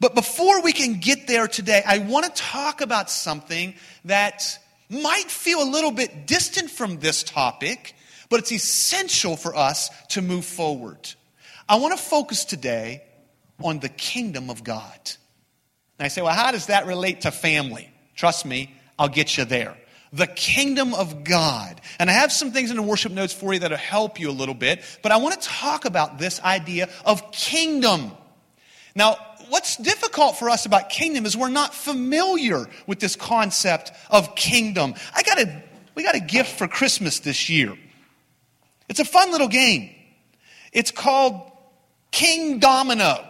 But 0.00 0.14
before 0.14 0.62
we 0.62 0.72
can 0.72 1.00
get 1.00 1.26
there 1.26 1.48
today, 1.48 1.82
I 1.84 1.98
want 1.98 2.24
to 2.26 2.42
talk 2.42 2.80
about 2.80 3.10
something 3.10 3.74
that 4.04 4.58
might 4.88 5.30
feel 5.30 5.62
a 5.62 5.68
little 5.68 5.90
bit 5.90 6.26
distant 6.26 6.70
from 6.70 6.98
this 7.00 7.22
topic, 7.22 7.94
but 8.30 8.40
it's 8.40 8.52
essential 8.52 9.36
for 9.36 9.56
us 9.56 9.90
to 10.08 10.22
move 10.22 10.44
forward. 10.44 11.14
I 11.68 11.76
want 11.76 11.98
to 11.98 12.02
focus 12.02 12.44
today 12.44 13.02
on 13.62 13.80
the 13.80 13.88
kingdom 13.88 14.50
of 14.50 14.62
God. 14.62 15.10
And 15.98 16.06
I 16.06 16.08
say, 16.08 16.22
well, 16.22 16.34
how 16.34 16.52
does 16.52 16.66
that 16.66 16.86
relate 16.86 17.22
to 17.22 17.30
family? 17.30 17.92
Trust 18.14 18.46
me, 18.46 18.74
I'll 18.98 19.08
get 19.08 19.36
you 19.36 19.44
there. 19.44 19.76
The 20.12 20.26
kingdom 20.26 20.94
of 20.94 21.24
God. 21.24 21.80
And 21.98 22.08
I 22.08 22.14
have 22.14 22.32
some 22.32 22.52
things 22.52 22.70
in 22.70 22.76
the 22.76 22.82
worship 22.82 23.12
notes 23.12 23.32
for 23.32 23.52
you 23.52 23.60
that'll 23.60 23.76
help 23.76 24.18
you 24.18 24.30
a 24.30 24.32
little 24.32 24.54
bit, 24.54 24.82
but 25.02 25.12
I 25.12 25.16
want 25.16 25.40
to 25.40 25.48
talk 25.48 25.84
about 25.84 26.18
this 26.18 26.40
idea 26.40 26.88
of 27.04 27.30
kingdom. 27.32 28.12
Now, 28.94 29.16
what's 29.48 29.76
difficult 29.76 30.36
for 30.38 30.50
us 30.50 30.66
about 30.66 30.90
kingdom 30.90 31.26
is 31.26 31.36
we're 31.36 31.48
not 31.48 31.74
familiar 31.74 32.66
with 32.86 33.00
this 33.00 33.16
concept 33.16 33.92
of 34.10 34.34
kingdom. 34.34 34.94
I 35.14 35.22
got 35.22 35.40
a, 35.40 35.62
we 35.94 36.02
got 36.02 36.14
a 36.14 36.20
gift 36.20 36.58
for 36.58 36.68
Christmas 36.68 37.20
this 37.20 37.48
year. 37.48 37.76
It's 38.88 39.00
a 39.00 39.04
fun 39.04 39.32
little 39.32 39.48
game. 39.48 39.90
It's 40.72 40.90
called 40.90 41.50
Kingdomino. 42.12 43.24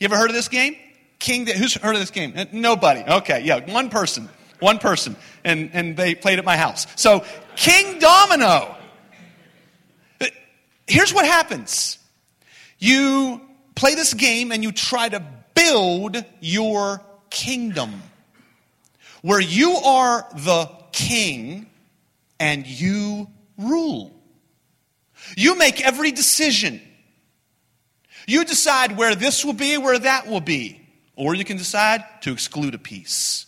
You 0.00 0.04
ever 0.06 0.16
heard 0.16 0.30
of 0.30 0.34
this 0.34 0.48
game? 0.48 0.76
King, 1.18 1.46
who's 1.46 1.74
heard 1.74 1.94
of 1.94 2.00
this 2.00 2.10
game? 2.10 2.34
Nobody. 2.52 3.02
Okay, 3.02 3.42
yeah, 3.44 3.64
one 3.72 3.90
person. 3.90 4.28
One 4.60 4.78
person. 4.78 5.16
And, 5.44 5.70
and 5.72 5.96
they 5.96 6.14
played 6.14 6.38
at 6.38 6.44
my 6.44 6.56
house. 6.56 6.86
So, 6.96 7.24
Kingdomino. 7.56 8.76
Here's 10.86 11.14
what 11.14 11.24
happens. 11.24 11.98
You 12.78 13.40
play 13.74 13.94
this 13.94 14.14
game 14.14 14.52
and 14.52 14.62
you 14.62 14.72
try 14.72 15.08
to 15.08 15.22
build 15.54 16.22
your 16.40 17.00
kingdom 17.30 18.02
where 19.22 19.40
you 19.40 19.72
are 19.76 20.26
the 20.34 20.70
king 20.92 21.66
and 22.38 22.66
you 22.66 23.28
rule. 23.56 24.14
You 25.36 25.56
make 25.56 25.80
every 25.80 26.12
decision. 26.12 26.80
You 28.26 28.44
decide 28.44 28.96
where 28.96 29.14
this 29.14 29.44
will 29.44 29.54
be, 29.54 29.78
where 29.78 29.98
that 29.98 30.26
will 30.26 30.40
be. 30.40 30.80
Or 31.16 31.34
you 31.34 31.44
can 31.44 31.56
decide 31.56 32.04
to 32.22 32.32
exclude 32.32 32.74
a 32.74 32.78
piece. 32.78 33.46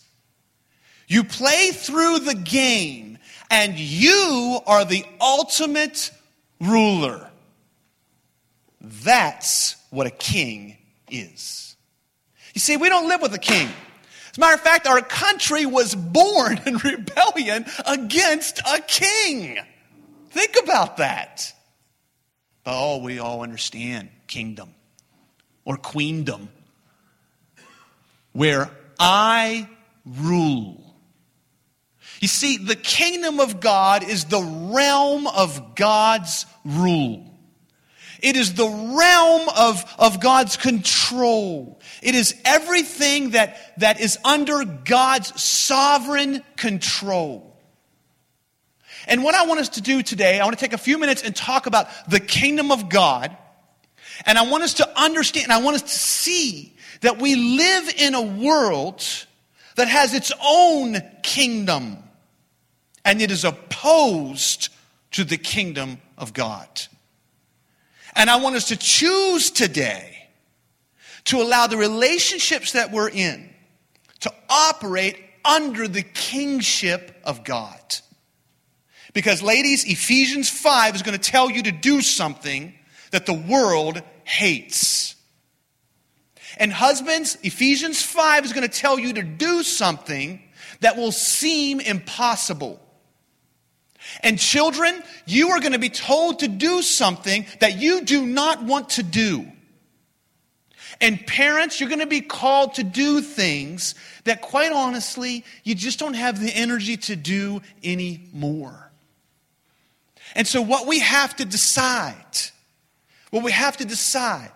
You 1.07 1.23
play 1.23 1.71
through 1.71 2.19
the 2.19 2.35
game, 2.35 3.17
and 3.49 3.77
you 3.77 4.59
are 4.65 4.83
the 4.83 5.05
ultimate 5.21 6.11
ruler. 6.59 7.29
That's 8.87 9.75
what 9.89 10.07
a 10.07 10.11
king 10.11 10.77
is. 11.09 11.75
You 12.53 12.61
see, 12.61 12.77
we 12.77 12.89
don't 12.89 13.07
live 13.07 13.21
with 13.21 13.33
a 13.33 13.39
king. 13.39 13.67
As 14.31 14.37
a 14.37 14.39
matter 14.39 14.55
of 14.55 14.61
fact, 14.61 14.87
our 14.87 15.01
country 15.01 15.65
was 15.65 15.93
born 15.93 16.59
in 16.65 16.77
rebellion 16.77 17.65
against 17.85 18.59
a 18.59 18.81
king. 18.81 19.59
Think 20.29 20.55
about 20.63 20.97
that. 20.97 21.53
But 22.63 22.73
oh, 22.75 22.97
we 22.97 23.19
all 23.19 23.41
understand 23.43 24.09
kingdom. 24.27 24.73
or 25.65 25.77
queendom 25.77 26.49
where 28.31 28.69
I 28.99 29.67
rule. 30.05 30.95
You 32.19 32.27
see, 32.27 32.57
the 32.57 32.75
kingdom 32.75 33.39
of 33.39 33.59
God 33.59 34.03
is 34.03 34.25
the 34.25 34.41
realm 34.41 35.27
of 35.27 35.75
God's 35.75 36.45
rule. 36.63 37.26
It 38.21 38.35
is 38.35 38.53
the 38.53 38.67
realm 38.67 39.49
of, 39.57 39.95
of 39.99 40.19
God's 40.19 40.57
control. 40.57 41.79
It 42.01 42.15
is 42.15 42.35
everything 42.45 43.31
that, 43.31 43.79
that 43.79 43.99
is 43.99 44.17
under 44.25 44.63
God's 44.65 45.41
sovereign 45.41 46.43
control. 46.55 47.55
And 49.07 49.23
what 49.23 49.35
I 49.35 49.45
want 49.45 49.59
us 49.59 49.69
to 49.69 49.81
do 49.81 50.03
today, 50.03 50.39
I 50.39 50.43
want 50.43 50.57
to 50.57 50.63
take 50.63 50.73
a 50.73 50.77
few 50.77 50.97
minutes 50.97 51.23
and 51.23 51.35
talk 51.35 51.65
about 51.65 51.87
the 52.09 52.19
kingdom 52.19 52.71
of 52.71 52.89
God. 52.89 53.35
And 54.25 54.37
I 54.37 54.49
want 54.49 54.63
us 54.63 54.75
to 54.75 54.99
understand, 55.01 55.51
I 55.51 55.61
want 55.61 55.75
us 55.75 55.83
to 55.83 55.89
see 55.89 56.75
that 57.01 57.19
we 57.19 57.35
live 57.35 57.89
in 57.97 58.15
a 58.15 58.21
world 58.21 59.03
that 59.75 59.87
has 59.87 60.13
its 60.13 60.31
own 60.43 60.97
kingdom 61.23 62.03
and 63.05 63.21
it 63.21 63.31
is 63.31 63.45
opposed 63.45 64.69
to 65.11 65.23
the 65.23 65.37
kingdom 65.37 65.99
of 66.17 66.33
God. 66.33 66.67
And 68.17 68.31
I 68.31 68.37
want 68.37 68.55
us 68.55 68.69
to 68.69 68.75
choose 68.75 69.51
today 69.51 70.27
to 71.25 71.37
allow 71.37 71.67
the 71.67 71.77
relationships 71.77 72.71
that 72.71 72.91
we're 72.91 73.09
in 73.09 73.53
to 74.21 74.33
operate 74.49 75.19
under 75.45 75.87
the 75.87 76.01
kingship 76.01 77.15
of 77.23 77.43
God. 77.43 77.79
Because, 79.13 79.43
ladies, 79.43 79.85
Ephesians 79.85 80.49
5 80.49 80.95
is 80.95 81.03
going 81.03 81.17
to 81.17 81.31
tell 81.31 81.49
you 81.49 81.61
to 81.63 81.71
do 81.71 82.01
something 82.01 82.73
that 83.11 83.27
the 83.27 83.33
world 83.33 84.01
hates. 84.23 85.15
And, 86.57 86.73
husbands, 86.73 87.37
Ephesians 87.43 88.01
5 88.01 88.45
is 88.45 88.53
going 88.53 88.67
to 88.67 88.79
tell 88.79 88.97
you 88.97 89.13
to 89.13 89.23
do 89.23 89.61
something 89.61 90.41
that 90.79 90.97
will 90.97 91.11
seem 91.11 91.79
impossible. 91.79 92.79
And 94.21 94.39
children, 94.39 95.03
you 95.25 95.49
are 95.49 95.59
going 95.59 95.73
to 95.73 95.79
be 95.79 95.89
told 95.89 96.39
to 96.39 96.47
do 96.47 96.81
something 96.81 97.45
that 97.59 97.77
you 97.77 98.03
do 98.03 98.25
not 98.25 98.63
want 98.63 98.91
to 98.91 99.03
do. 99.03 99.45
And 100.99 101.25
parents, 101.27 101.79
you're 101.79 101.89
going 101.89 101.99
to 101.99 102.07
be 102.07 102.21
called 102.21 102.75
to 102.75 102.83
do 102.83 103.21
things 103.21 103.93
that, 104.23 104.41
quite 104.41 104.71
honestly, 104.71 105.43
you 105.63 105.75
just 105.75 105.99
don't 105.99 106.15
have 106.15 106.39
the 106.41 106.49
energy 106.49 106.97
to 106.97 107.15
do 107.15 107.61
anymore. 107.83 108.91
And 110.33 110.47
so, 110.47 110.61
what 110.61 110.87
we 110.87 110.99
have 110.99 111.35
to 111.37 111.45
decide, 111.45 112.15
what 113.29 113.43
we 113.43 113.51
have 113.51 113.77
to 113.77 113.85
decide 113.85 114.51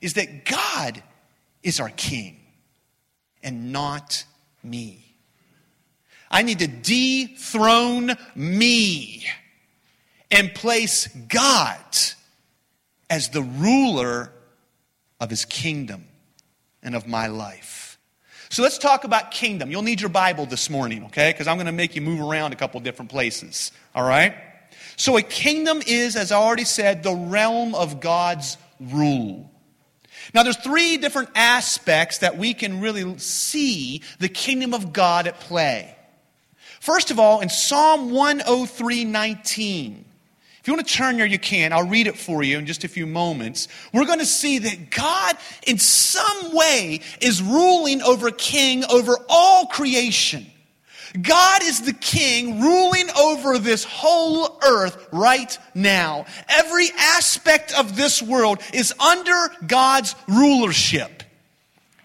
is 0.00 0.14
that 0.14 0.44
God 0.44 1.02
is 1.62 1.80
our 1.80 1.90
king 1.90 2.40
and 3.42 3.72
not 3.72 4.24
me. 4.62 5.09
I 6.30 6.42
need 6.42 6.60
to 6.60 6.68
dethrone 6.68 8.16
me 8.34 9.26
and 10.30 10.54
place 10.54 11.08
God 11.28 11.76
as 13.08 13.30
the 13.30 13.42
ruler 13.42 14.32
of 15.18 15.28
his 15.28 15.44
kingdom 15.44 16.04
and 16.82 16.94
of 16.94 17.06
my 17.06 17.26
life. 17.26 17.98
So 18.48 18.62
let's 18.62 18.78
talk 18.78 19.04
about 19.04 19.30
kingdom. 19.30 19.70
You'll 19.70 19.82
need 19.82 20.00
your 20.00 20.10
Bible 20.10 20.46
this 20.46 20.70
morning, 20.70 21.04
okay? 21.06 21.30
Because 21.30 21.46
I'm 21.46 21.56
going 21.56 21.66
to 21.66 21.72
make 21.72 21.94
you 21.94 22.02
move 22.02 22.20
around 22.20 22.52
a 22.52 22.56
couple 22.56 22.80
different 22.80 23.10
places, 23.10 23.70
all 23.94 24.02
right? 24.02 24.34
So 24.96 25.16
a 25.16 25.22
kingdom 25.22 25.82
is, 25.86 26.16
as 26.16 26.32
I 26.32 26.36
already 26.36 26.64
said, 26.64 27.02
the 27.02 27.14
realm 27.14 27.74
of 27.74 28.00
God's 28.00 28.56
rule. 28.80 29.50
Now, 30.34 30.42
there's 30.42 30.56
three 30.56 30.96
different 30.96 31.30
aspects 31.34 32.18
that 32.18 32.38
we 32.38 32.54
can 32.54 32.80
really 32.80 33.18
see 33.18 34.02
the 34.18 34.28
kingdom 34.28 34.74
of 34.74 34.92
God 34.92 35.26
at 35.26 35.40
play. 35.40 35.96
First 36.80 37.10
of 37.10 37.18
all, 37.18 37.40
in 37.40 37.50
Psalm 37.50 38.10
103 38.10 39.04
19, 39.04 40.04
if 40.60 40.68
you 40.68 40.74
want 40.74 40.86
to 40.86 40.92
turn 40.92 41.16
there, 41.16 41.26
you 41.26 41.38
can. 41.38 41.72
I'll 41.72 41.88
read 41.88 42.06
it 42.06 42.18
for 42.18 42.42
you 42.42 42.58
in 42.58 42.66
just 42.66 42.84
a 42.84 42.88
few 42.88 43.06
moments. 43.06 43.68
We're 43.92 44.06
going 44.06 44.18
to 44.18 44.26
see 44.26 44.58
that 44.58 44.90
God, 44.90 45.36
in 45.66 45.78
some 45.78 46.54
way, 46.54 47.00
is 47.20 47.42
ruling 47.42 48.02
over 48.02 48.30
king 48.30 48.84
over 48.84 49.16
all 49.28 49.66
creation. 49.66 50.46
God 51.20 51.62
is 51.62 51.82
the 51.82 51.92
king 51.92 52.60
ruling 52.60 53.08
over 53.18 53.58
this 53.58 53.84
whole 53.84 54.58
earth 54.62 55.08
right 55.12 55.58
now. 55.74 56.26
Every 56.48 56.88
aspect 56.96 57.72
of 57.78 57.96
this 57.96 58.22
world 58.22 58.60
is 58.72 58.92
under 59.00 59.48
God's 59.66 60.14
rulership. 60.28 61.19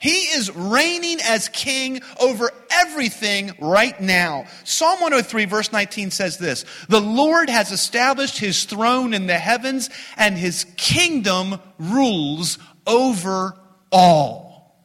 He 0.06 0.26
is 0.36 0.56
reigning 0.56 1.18
as 1.20 1.50
king 1.50 2.00
over 2.22 2.52
everything 2.70 3.54
right 3.60 4.00
now. 4.00 4.46
Psalm 4.64 5.00
103, 5.02 5.46
verse 5.46 5.72
19 5.72 6.12
says 6.12 6.38
this 6.38 6.64
The 6.90 7.02
Lord 7.02 7.50
has 7.50 7.72
established 7.72 8.38
his 8.38 8.66
throne 8.66 9.16
in 9.16 9.26
the 9.26 9.40
heavens, 9.40 9.90
and 10.16 10.38
his 10.38 10.68
kingdom 10.78 11.60
rules 11.80 12.60
over 12.86 13.58
all. 13.92 14.78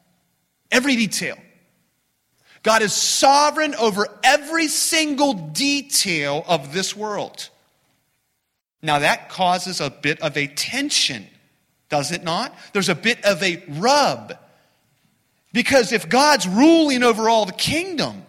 Every 0.70 0.96
detail. 0.96 1.36
God 2.62 2.80
is 2.80 2.94
sovereign 2.94 3.74
over 3.74 4.06
every 4.24 4.68
single 4.68 5.34
detail 5.34 6.46
of 6.48 6.72
this 6.72 6.96
world. 6.96 7.50
Now, 8.80 9.00
that 9.00 9.28
causes 9.28 9.82
a 9.82 9.90
bit 9.90 10.22
of 10.22 10.38
a 10.38 10.46
tension, 10.46 11.26
does 11.90 12.10
it 12.10 12.24
not? 12.24 12.56
There's 12.72 12.88
a 12.88 12.94
bit 12.94 13.22
of 13.26 13.42
a 13.42 13.62
rub 13.68 14.38
because 15.52 15.92
if 15.92 16.08
God's 16.08 16.46
ruling 16.46 17.02
over 17.02 17.28
all 17.28 17.46
the 17.46 17.52
kingdom, 17.52 18.24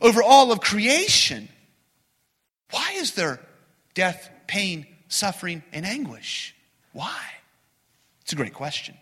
over 0.00 0.22
all 0.22 0.52
of 0.52 0.60
creation, 0.60 1.48
why 2.70 2.92
is 2.96 3.12
there 3.14 3.40
death, 3.94 4.30
pain, 4.46 4.86
suffering, 5.08 5.62
and 5.72 5.86
anguish? 5.86 6.54
Why? 6.92 7.20
It's 8.22 8.32
a 8.32 8.36
great 8.36 8.54
question. 8.54 8.96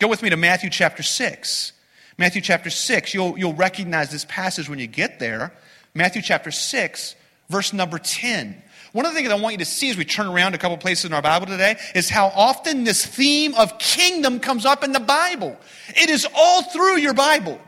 Go 0.00 0.08
with 0.08 0.22
me 0.22 0.30
to 0.30 0.36
Matthew 0.36 0.70
chapter 0.70 1.02
6. 1.02 1.72
Matthew 2.16 2.40
chapter 2.40 2.70
6, 2.70 3.14
you'll, 3.14 3.38
you'll 3.38 3.54
recognize 3.54 4.10
this 4.10 4.24
passage 4.24 4.68
when 4.68 4.80
you 4.80 4.88
get 4.88 5.20
there. 5.20 5.52
Matthew 5.94 6.20
chapter 6.20 6.50
6, 6.50 7.14
verse 7.48 7.72
number 7.72 7.98
10. 7.98 8.60
One 8.92 9.04
of 9.04 9.12
the 9.12 9.18
things 9.18 9.30
I 9.30 9.34
want 9.34 9.52
you 9.52 9.58
to 9.58 9.64
see 9.64 9.90
as 9.90 9.96
we 9.96 10.04
turn 10.04 10.26
around 10.26 10.54
a 10.54 10.58
couple 10.58 10.76
places 10.78 11.04
in 11.04 11.12
our 11.12 11.22
Bible 11.22 11.46
today 11.46 11.76
is 11.94 12.08
how 12.08 12.28
often 12.28 12.84
this 12.84 13.04
theme 13.04 13.54
of 13.54 13.78
kingdom 13.78 14.40
comes 14.40 14.64
up 14.64 14.82
in 14.82 14.92
the 14.92 15.00
Bible. 15.00 15.56
It 15.88 16.08
is 16.08 16.26
all 16.34 16.62
through 16.62 16.98
your 16.98 17.14
Bible. 17.14 17.60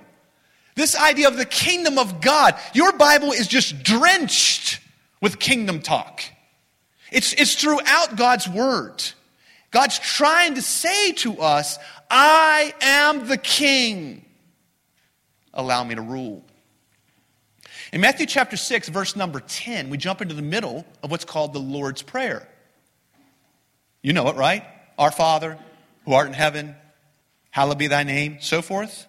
This 0.76 0.96
idea 0.96 1.28
of 1.28 1.36
the 1.36 1.44
kingdom 1.44 1.98
of 1.98 2.20
God, 2.20 2.54
your 2.72 2.92
Bible 2.92 3.32
is 3.32 3.46
just 3.46 3.82
drenched 3.82 4.80
with 5.20 5.38
kingdom 5.38 5.80
talk. 5.80 6.22
It's, 7.12 7.32
it's 7.34 7.54
throughout 7.54 8.16
God's 8.16 8.48
word. 8.48 9.02
God's 9.70 9.98
trying 9.98 10.54
to 10.54 10.62
say 10.62 11.12
to 11.12 11.40
us, 11.40 11.78
I 12.10 12.72
am 12.80 13.28
the 13.28 13.36
king. 13.36 14.24
Allow 15.52 15.84
me 15.84 15.96
to 15.96 16.02
rule. 16.02 16.44
In 17.92 18.00
Matthew 18.00 18.26
chapter 18.26 18.56
6, 18.56 18.88
verse 18.88 19.16
number 19.16 19.40
10, 19.40 19.90
we 19.90 19.98
jump 19.98 20.22
into 20.22 20.34
the 20.34 20.42
middle 20.42 20.84
of 21.02 21.10
what's 21.10 21.24
called 21.24 21.52
the 21.52 21.58
Lord's 21.58 22.02
Prayer. 22.02 22.46
You 24.00 24.12
know 24.12 24.28
it, 24.28 24.36
right? 24.36 24.64
Our 24.96 25.10
Father, 25.10 25.58
who 26.04 26.12
art 26.12 26.28
in 26.28 26.32
heaven, 26.32 26.76
hallowed 27.50 27.78
be 27.78 27.88
thy 27.88 28.04
name, 28.04 28.38
so 28.40 28.62
forth. 28.62 29.06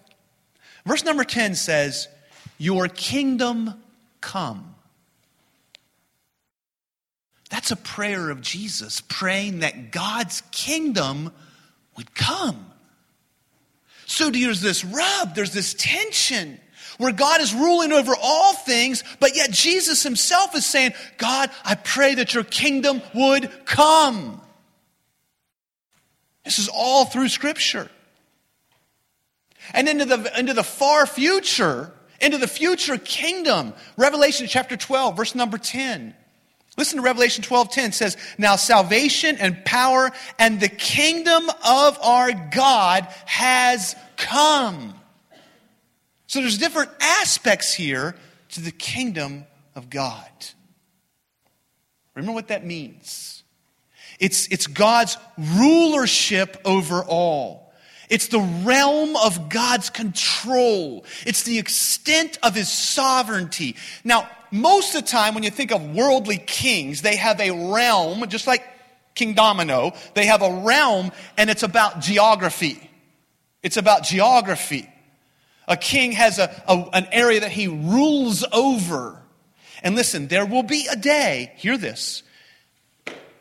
Verse 0.84 1.04
number 1.04 1.22
10 1.22 1.54
says, 1.54 2.08
Your 2.58 2.88
kingdom 2.88 3.80
come. 4.20 4.74
That's 7.50 7.70
a 7.70 7.76
prayer 7.76 8.30
of 8.30 8.40
Jesus, 8.40 9.00
praying 9.02 9.60
that 9.60 9.92
God's 9.92 10.42
kingdom 10.50 11.32
would 11.96 12.14
come. 12.14 12.66
So 14.06 14.30
there's 14.30 14.60
this 14.60 14.84
rub, 14.84 15.36
there's 15.36 15.52
this 15.52 15.74
tension 15.74 16.58
where 17.02 17.12
God 17.12 17.40
is 17.40 17.52
ruling 17.52 17.90
over 17.90 18.14
all 18.22 18.54
things, 18.54 19.02
but 19.18 19.34
yet 19.34 19.50
Jesus 19.50 20.04
himself 20.04 20.54
is 20.54 20.64
saying, 20.64 20.92
God, 21.18 21.50
I 21.64 21.74
pray 21.74 22.14
that 22.14 22.32
your 22.32 22.44
kingdom 22.44 23.02
would 23.12 23.50
come. 23.64 24.40
This 26.44 26.60
is 26.60 26.68
all 26.68 27.04
through 27.04 27.28
Scripture. 27.28 27.90
And 29.72 29.88
into 29.88 30.04
the, 30.04 30.38
into 30.38 30.54
the 30.54 30.62
far 30.62 31.06
future, 31.06 31.92
into 32.20 32.38
the 32.38 32.46
future 32.46 32.98
kingdom, 32.98 33.74
Revelation 33.96 34.46
chapter 34.46 34.76
12, 34.76 35.16
verse 35.16 35.34
number 35.34 35.58
10. 35.58 36.14
Listen 36.76 36.96
to 36.98 37.02
Revelation 37.02 37.44
12:10 37.44 37.92
says, 37.92 38.16
"Now 38.38 38.56
salvation 38.56 39.36
and 39.38 39.62
power 39.66 40.10
and 40.38 40.58
the 40.58 40.70
kingdom 40.70 41.50
of 41.62 41.98
our 42.00 42.32
God 42.32 43.06
has 43.26 43.94
come." 44.16 44.98
So 46.32 46.40
there's 46.40 46.56
different 46.56 46.88
aspects 46.98 47.74
here 47.74 48.14
to 48.52 48.62
the 48.62 48.70
kingdom 48.70 49.44
of 49.74 49.90
God. 49.90 50.30
Remember 52.14 52.32
what 52.32 52.48
that 52.48 52.64
means. 52.64 53.42
It's, 54.18 54.46
it's 54.46 54.66
God's 54.66 55.18
rulership 55.36 56.56
over 56.64 57.04
all. 57.04 57.74
It's 58.08 58.28
the 58.28 58.40
realm 58.64 59.14
of 59.14 59.50
God's 59.50 59.90
control. 59.90 61.04
It's 61.26 61.42
the 61.42 61.58
extent 61.58 62.38
of 62.42 62.54
his 62.54 62.70
sovereignty. 62.70 63.76
Now, 64.02 64.26
most 64.50 64.94
of 64.94 65.04
the 65.04 65.10
time, 65.10 65.34
when 65.34 65.42
you 65.42 65.50
think 65.50 65.70
of 65.70 65.94
worldly 65.94 66.38
kings, 66.38 67.02
they 67.02 67.16
have 67.16 67.40
a 67.40 67.50
realm, 67.74 68.26
just 68.30 68.46
like 68.46 68.64
Kingdomino, 69.14 69.94
they 70.14 70.24
have 70.24 70.40
a 70.40 70.62
realm 70.62 71.12
and 71.36 71.50
it's 71.50 71.62
about 71.62 72.00
geography. 72.00 72.88
It's 73.62 73.76
about 73.76 74.04
geography. 74.04 74.88
A 75.68 75.76
king 75.76 76.12
has 76.12 76.38
a, 76.38 76.62
a, 76.66 76.88
an 76.92 77.06
area 77.12 77.40
that 77.40 77.52
he 77.52 77.68
rules 77.68 78.44
over. 78.52 79.22
And 79.82 79.94
listen, 79.94 80.28
there 80.28 80.46
will 80.46 80.62
be 80.62 80.86
a 80.90 80.96
day, 80.96 81.52
hear 81.56 81.76
this, 81.76 82.22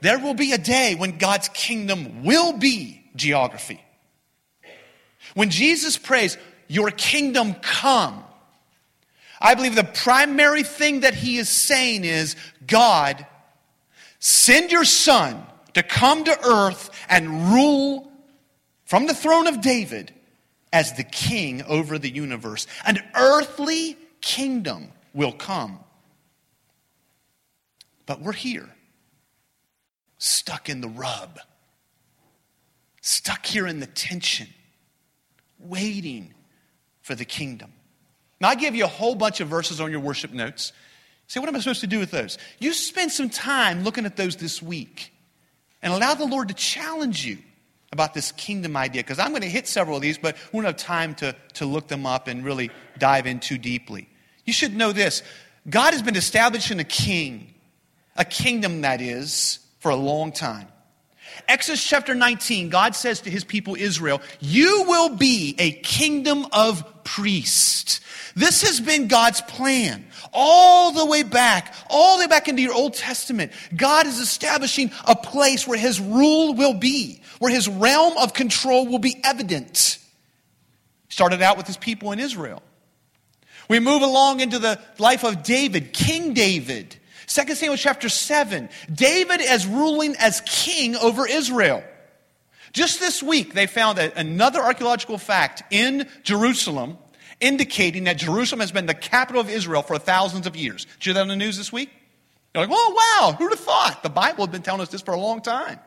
there 0.02 0.20
will 0.20 0.34
be 0.34 0.52
a 0.52 0.58
day 0.58 0.96
when 0.96 1.18
God's 1.18 1.50
kingdom 1.50 2.24
will 2.24 2.54
be 2.54 3.04
geography. 3.16 3.82
When 5.36 5.50
Jesus 5.50 5.98
prays, 5.98 6.38
Your 6.68 6.90
kingdom 6.90 7.54
come, 7.56 8.24
I 9.40 9.56
believe 9.56 9.76
the 9.76 9.84
primary 9.84 10.64
thing 10.64 11.02
that 11.02 11.14
he 11.14 11.38
is 11.38 11.50
saying 11.50 12.04
is, 12.04 12.36
God, 12.66 13.26
send 14.20 14.72
your 14.72 14.86
son 14.86 15.44
to 15.74 15.84
come 15.84 16.24
to 16.24 16.48
earth 16.48 16.90
and 17.10 17.54
rule 17.54 18.12
from 18.86 19.08
the 19.08 19.14
throne 19.14 19.48
of 19.48 19.62
David 19.62 20.14
as 20.74 20.94
the 20.94 21.04
king 21.04 21.64
over 21.64 21.98
the 21.98 22.10
universe. 22.10 22.68
An 22.86 23.02
earthly 23.16 23.98
kingdom 24.22 24.92
will 25.14 25.34
come. 25.34 25.80
But 28.06 28.22
we're 28.22 28.34
here, 28.34 28.70
stuck 30.18 30.70
in 30.70 30.82
the 30.82 30.88
rub, 30.88 31.40
stuck 33.02 33.46
here 33.46 33.68
in 33.68 33.80
the 33.80 33.88
tension, 33.88 34.48
waiting 35.60 36.34
for 37.02 37.16
the 37.16 37.26
kingdom. 37.26 37.72
Now, 38.40 38.50
I 38.50 38.56
give 38.56 38.76
you 38.76 38.86
a 38.86 38.88
whole 38.88 39.16
bunch 39.16 39.40
of 39.40 39.48
verses 39.48 39.80
on 39.80 39.92
your 39.92 40.00
worship 40.00 40.32
notes. 40.34 40.74
Say, 41.28 41.40
what 41.40 41.48
am 41.48 41.56
I 41.56 41.60
supposed 41.60 41.82
to 41.82 41.88
do 41.88 42.00
with 42.00 42.12
those? 42.12 42.38
You 42.60 42.74
spend 42.74 43.12
some 43.12 43.30
time 43.30 43.84
looking 43.84 44.06
at 44.06 44.18
those 44.18 44.36
this 44.36 44.62
week 44.62 45.14
and 45.82 45.94
allow 45.94 46.16
the 46.16 46.26
Lord 46.26 46.50
to 46.50 46.54
challenge 46.54 47.26
you 47.26 47.38
about 47.92 48.14
this 48.14 48.32
kingdom 48.32 48.78
idea 48.78 49.04
because 49.04 49.20
I'm 49.20 49.32
going 49.32 49.42
to 49.42 49.50
hit 49.50 49.68
several 49.68 49.98
of 49.98 50.02
these, 50.02 50.18
but 50.18 50.38
we 50.54 50.60
don't 50.60 50.66
have 50.66 50.78
time 50.78 51.14
to, 51.16 51.36
to 51.56 51.66
look 51.66 51.88
them 51.90 52.06
up 52.06 52.28
and 52.28 52.44
really 52.46 52.72
dive 52.98 53.28
in 53.28 53.40
too 53.40 53.58
deeply. 53.58 54.08
You 54.46 54.54
should 54.54 54.76
know 54.76 54.92
this 54.92 55.24
God 55.70 55.94
has 55.94 56.02
been 56.02 56.16
establishing 56.16 56.80
a 56.80 56.86
king, 56.86 57.54
a 58.16 58.26
kingdom 58.26 58.82
that 58.82 59.02
is, 59.02 59.60
for 59.80 59.92
a 59.92 59.96
long 59.96 60.32
time. 60.32 60.68
Exodus 61.48 61.84
chapter 61.84 62.16
19, 62.16 62.70
God 62.70 62.96
says 62.96 63.22
to 63.22 63.30
his 63.30 63.44
people 63.44 63.76
Israel, 63.76 64.22
You 64.40 64.86
will 64.88 65.16
be 65.16 65.56
a 65.58 65.72
kingdom 65.72 66.46
of 66.52 67.04
priests. 67.04 68.02
This 68.36 68.62
has 68.62 68.80
been 68.80 69.08
God's 69.08 69.42
plan 69.42 70.06
all 70.34 70.92
the 70.92 71.06
way 71.06 71.24
back, 71.24 71.74
all 71.90 72.18
the 72.18 72.24
way 72.24 72.28
back 72.28 72.48
into 72.48 72.62
your 72.62 72.74
Old 72.74 72.94
Testament. 72.94 73.52
God 73.76 74.08
is 74.08 74.20
establishing 74.20 74.92
a 75.06 75.16
place 75.16 75.68
where 75.68 75.78
his 75.78 76.00
rule 76.00 76.54
will 76.54 76.74
be, 76.74 77.21
where 77.42 77.52
his 77.52 77.68
realm 77.68 78.16
of 78.20 78.36
control 78.36 78.86
will 78.86 79.00
be 79.00 79.20
evident. 79.24 79.98
Started 81.10 81.42
out 81.42 81.58
with 81.58 81.66
his 81.66 81.76
people 81.76 82.12
in 82.12 82.20
Israel. 82.20 82.62
We 83.68 83.80
move 83.80 84.04
along 84.04 84.42
into 84.42 84.60
the 84.60 84.80
life 85.00 85.24
of 85.24 85.42
David, 85.42 85.92
King 85.92 86.36
David. 86.36 86.96
2 87.26 87.56
Samuel 87.56 87.78
chapter 87.78 88.10
7, 88.10 88.70
David 88.94 89.42
as 89.42 89.66
ruling 89.66 90.16
as 90.20 90.44
king 90.46 90.96
over 90.96 91.28
Israel. 91.28 91.84
Just 92.74 93.00
this 93.00 93.24
week, 93.24 93.56
they 93.56 93.66
found 93.66 93.98
another 93.98 94.62
archaeological 94.62 95.18
fact 95.18 95.64
in 95.72 96.08
Jerusalem 96.22 97.00
indicating 97.40 98.04
that 98.04 98.18
Jerusalem 98.18 98.60
has 98.60 98.72
been 98.72 98.86
the 98.86 98.94
capital 98.94 99.42
of 99.42 99.50
Israel 99.50 99.82
for 99.82 99.98
thousands 99.98 100.46
of 100.46 100.56
years. 100.56 100.86
Did 100.86 101.08
you 101.08 101.10
hear 101.10 101.14
that 101.16 101.22
on 101.22 101.28
the 101.30 101.36
news 101.36 101.58
this 101.58 101.74
week? 101.74 101.90
You're 102.54 102.68
like, 102.68 102.72
oh, 102.72 103.20
wow, 103.20 103.34
who'd 103.34 103.52
have 103.52 103.60
thought? 103.60 104.04
The 104.04 104.10
Bible 104.10 104.46
had 104.46 104.52
been 104.52 104.62
telling 104.62 104.82
us 104.82 104.90
this 104.90 105.02
for 105.02 105.16
a 105.16 105.20
long 105.20 105.42
time. 105.42 105.80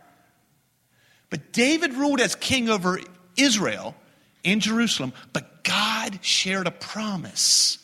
But 1.34 1.52
David 1.52 1.94
ruled 1.94 2.20
as 2.20 2.36
king 2.36 2.68
over 2.68 3.00
Israel 3.36 3.96
in 4.44 4.60
Jerusalem, 4.60 5.12
but 5.32 5.64
God 5.64 6.20
shared 6.24 6.68
a 6.68 6.70
promise. 6.70 7.78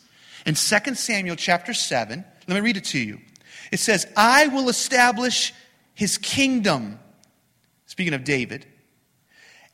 In 0.45 0.55
2 0.55 0.95
Samuel 0.95 1.35
chapter 1.35 1.73
7, 1.73 2.23
let 2.47 2.55
me 2.55 2.61
read 2.61 2.77
it 2.77 2.85
to 2.85 2.97
you. 2.97 3.19
It 3.69 3.81
says, 3.81 4.07
I 4.15 4.47
will 4.47 4.69
establish 4.69 5.53
his 5.93 6.17
kingdom, 6.17 6.97
speaking 7.87 8.13
of 8.13 8.23
David, 8.23 8.65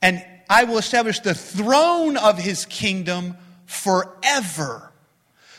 and 0.02 0.26
I 0.50 0.64
will 0.64 0.80
establish 0.80 1.20
the 1.20 1.36
throne 1.36 2.18
of 2.18 2.40
his 2.40 2.66
kingdom 2.66 3.38
forever. 3.68 4.92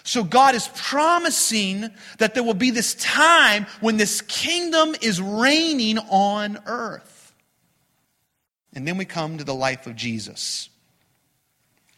So 0.02 0.24
God 0.24 0.56
is 0.56 0.68
promising 0.74 1.88
that 2.18 2.34
there 2.34 2.42
will 2.42 2.54
be 2.54 2.72
this 2.72 2.96
time 2.96 3.68
when 3.80 3.96
this 3.96 4.22
kingdom 4.22 4.96
is 5.00 5.22
reigning 5.22 5.98
on 5.98 6.58
earth. 6.66 7.17
And 8.74 8.86
then 8.86 8.96
we 8.96 9.04
come 9.04 9.38
to 9.38 9.44
the 9.44 9.54
life 9.54 9.86
of 9.86 9.96
Jesus. 9.96 10.68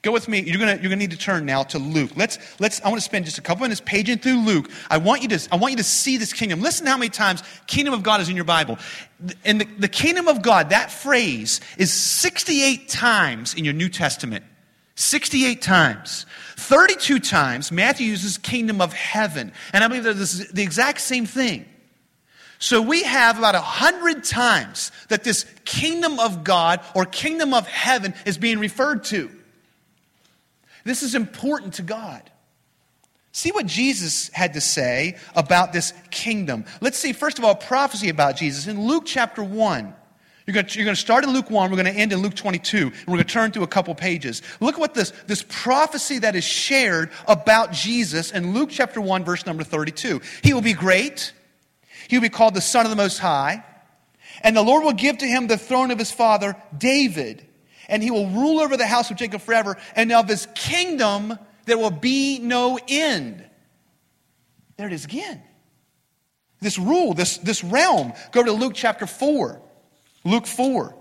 Go 0.02 0.12
with 0.12 0.28
me. 0.28 0.40
You're 0.40 0.58
gonna, 0.58 0.76
you're 0.76 0.84
gonna 0.84 0.96
need 0.96 1.10
to 1.10 1.18
turn 1.18 1.44
now 1.44 1.62
to 1.64 1.78
Luke. 1.78 2.12
Let's, 2.16 2.38
let's, 2.58 2.80
I 2.82 2.88
want 2.88 3.00
to 3.00 3.04
spend 3.04 3.26
just 3.26 3.36
a 3.36 3.42
couple 3.42 3.62
minutes 3.62 3.82
paging 3.84 4.18
through 4.18 4.38
Luke. 4.46 4.70
I 4.88 4.96
want 4.96 5.22
you 5.22 5.28
to, 5.28 5.48
I 5.52 5.56
want 5.56 5.72
you 5.72 5.76
to 5.76 5.84
see 5.84 6.16
this 6.16 6.32
kingdom. 6.32 6.62
Listen 6.62 6.86
how 6.86 6.96
many 6.96 7.10
times 7.10 7.42
kingdom 7.66 7.92
of 7.92 8.02
God 8.02 8.22
is 8.22 8.30
in 8.30 8.36
your 8.36 8.46
Bible. 8.46 8.78
And 9.44 9.60
the, 9.60 9.66
the 9.78 9.88
kingdom 9.88 10.26
of 10.26 10.40
God, 10.40 10.70
that 10.70 10.90
phrase 10.90 11.60
is 11.76 11.92
68 11.92 12.88
times 12.88 13.52
in 13.52 13.64
your 13.64 13.74
New 13.74 13.90
Testament. 13.90 14.44
68 14.94 15.60
times. 15.60 16.24
32 16.56 17.20
times, 17.20 17.70
Matthew 17.70 18.06
uses 18.06 18.38
kingdom 18.38 18.80
of 18.80 18.94
heaven. 18.94 19.52
And 19.74 19.84
I 19.84 19.88
believe 19.88 20.04
that 20.04 20.16
this 20.16 20.32
is 20.32 20.48
the 20.50 20.62
exact 20.62 21.02
same 21.02 21.26
thing. 21.26 21.66
So 22.60 22.82
we 22.82 23.02
have 23.04 23.38
about 23.38 23.54
a 23.54 23.60
hundred 23.60 24.22
times 24.22 24.92
that 25.08 25.24
this 25.24 25.46
kingdom 25.64 26.20
of 26.20 26.44
God 26.44 26.80
or 26.94 27.06
kingdom 27.06 27.54
of 27.54 27.66
heaven 27.66 28.14
is 28.26 28.36
being 28.36 28.58
referred 28.58 29.04
to. 29.04 29.30
This 30.84 31.02
is 31.02 31.14
important 31.14 31.74
to 31.74 31.82
God. 31.82 32.30
See 33.32 33.50
what 33.50 33.64
Jesus 33.64 34.28
had 34.34 34.54
to 34.54 34.60
say 34.60 35.16
about 35.34 35.72
this 35.72 35.94
kingdom. 36.10 36.66
Let's 36.82 36.98
see, 36.98 37.14
first 37.14 37.38
of 37.38 37.44
all, 37.44 37.54
prophecy 37.54 38.10
about 38.10 38.36
Jesus. 38.36 38.66
In 38.66 38.86
Luke 38.86 39.04
chapter 39.06 39.42
1, 39.42 39.94
you're 40.46 40.54
going, 40.54 40.66
to, 40.66 40.78
you're 40.78 40.84
going 40.84 40.96
to 40.96 41.00
start 41.00 41.24
in 41.24 41.32
Luke 41.32 41.48
1, 41.48 41.70
we're 41.70 41.76
going 41.76 41.92
to 41.92 41.98
end 41.98 42.12
in 42.12 42.18
Luke 42.18 42.34
22, 42.34 42.76
and 42.76 42.92
we're 43.06 43.14
going 43.14 43.18
to 43.18 43.32
turn 43.32 43.52
through 43.52 43.62
a 43.62 43.68
couple 43.68 43.94
pages. 43.94 44.42
Look 44.58 44.74
at 44.74 44.80
what 44.80 44.92
this, 44.92 45.12
this 45.26 45.44
prophecy 45.48 46.18
that 46.18 46.36
is 46.36 46.44
shared 46.44 47.10
about 47.26 47.72
Jesus 47.72 48.32
in 48.32 48.52
Luke 48.52 48.68
chapter 48.70 49.00
1, 49.00 49.24
verse 49.24 49.46
number 49.46 49.64
32. 49.64 50.20
He 50.42 50.52
will 50.52 50.60
be 50.60 50.74
great, 50.74 51.32
he 52.10 52.16
will 52.16 52.22
be 52.22 52.28
called 52.28 52.54
the 52.54 52.60
Son 52.60 52.84
of 52.84 52.90
the 52.90 52.96
Most 52.96 53.20
High, 53.20 53.64
and 54.42 54.56
the 54.56 54.62
Lord 54.62 54.82
will 54.82 54.94
give 54.94 55.18
to 55.18 55.26
him 55.26 55.46
the 55.46 55.56
throne 55.56 55.92
of 55.92 55.98
his 56.00 56.10
father, 56.10 56.56
David, 56.76 57.46
and 57.88 58.02
he 58.02 58.10
will 58.10 58.26
rule 58.30 58.58
over 58.58 58.76
the 58.76 58.84
house 58.84 59.12
of 59.12 59.16
Jacob 59.16 59.40
forever, 59.40 59.76
and 59.94 60.10
of 60.10 60.28
his 60.28 60.48
kingdom 60.56 61.38
there 61.66 61.78
will 61.78 61.92
be 61.92 62.40
no 62.40 62.80
end. 62.88 63.44
There 64.76 64.88
it 64.88 64.92
is 64.92 65.04
again. 65.04 65.40
This 66.60 66.80
rule, 66.80 67.14
this, 67.14 67.38
this 67.38 67.62
realm. 67.62 68.12
Go 68.32 68.42
to 68.42 68.50
Luke 68.50 68.72
chapter 68.74 69.06
4. 69.06 69.62
Luke 70.24 70.48
4. 70.48 70.96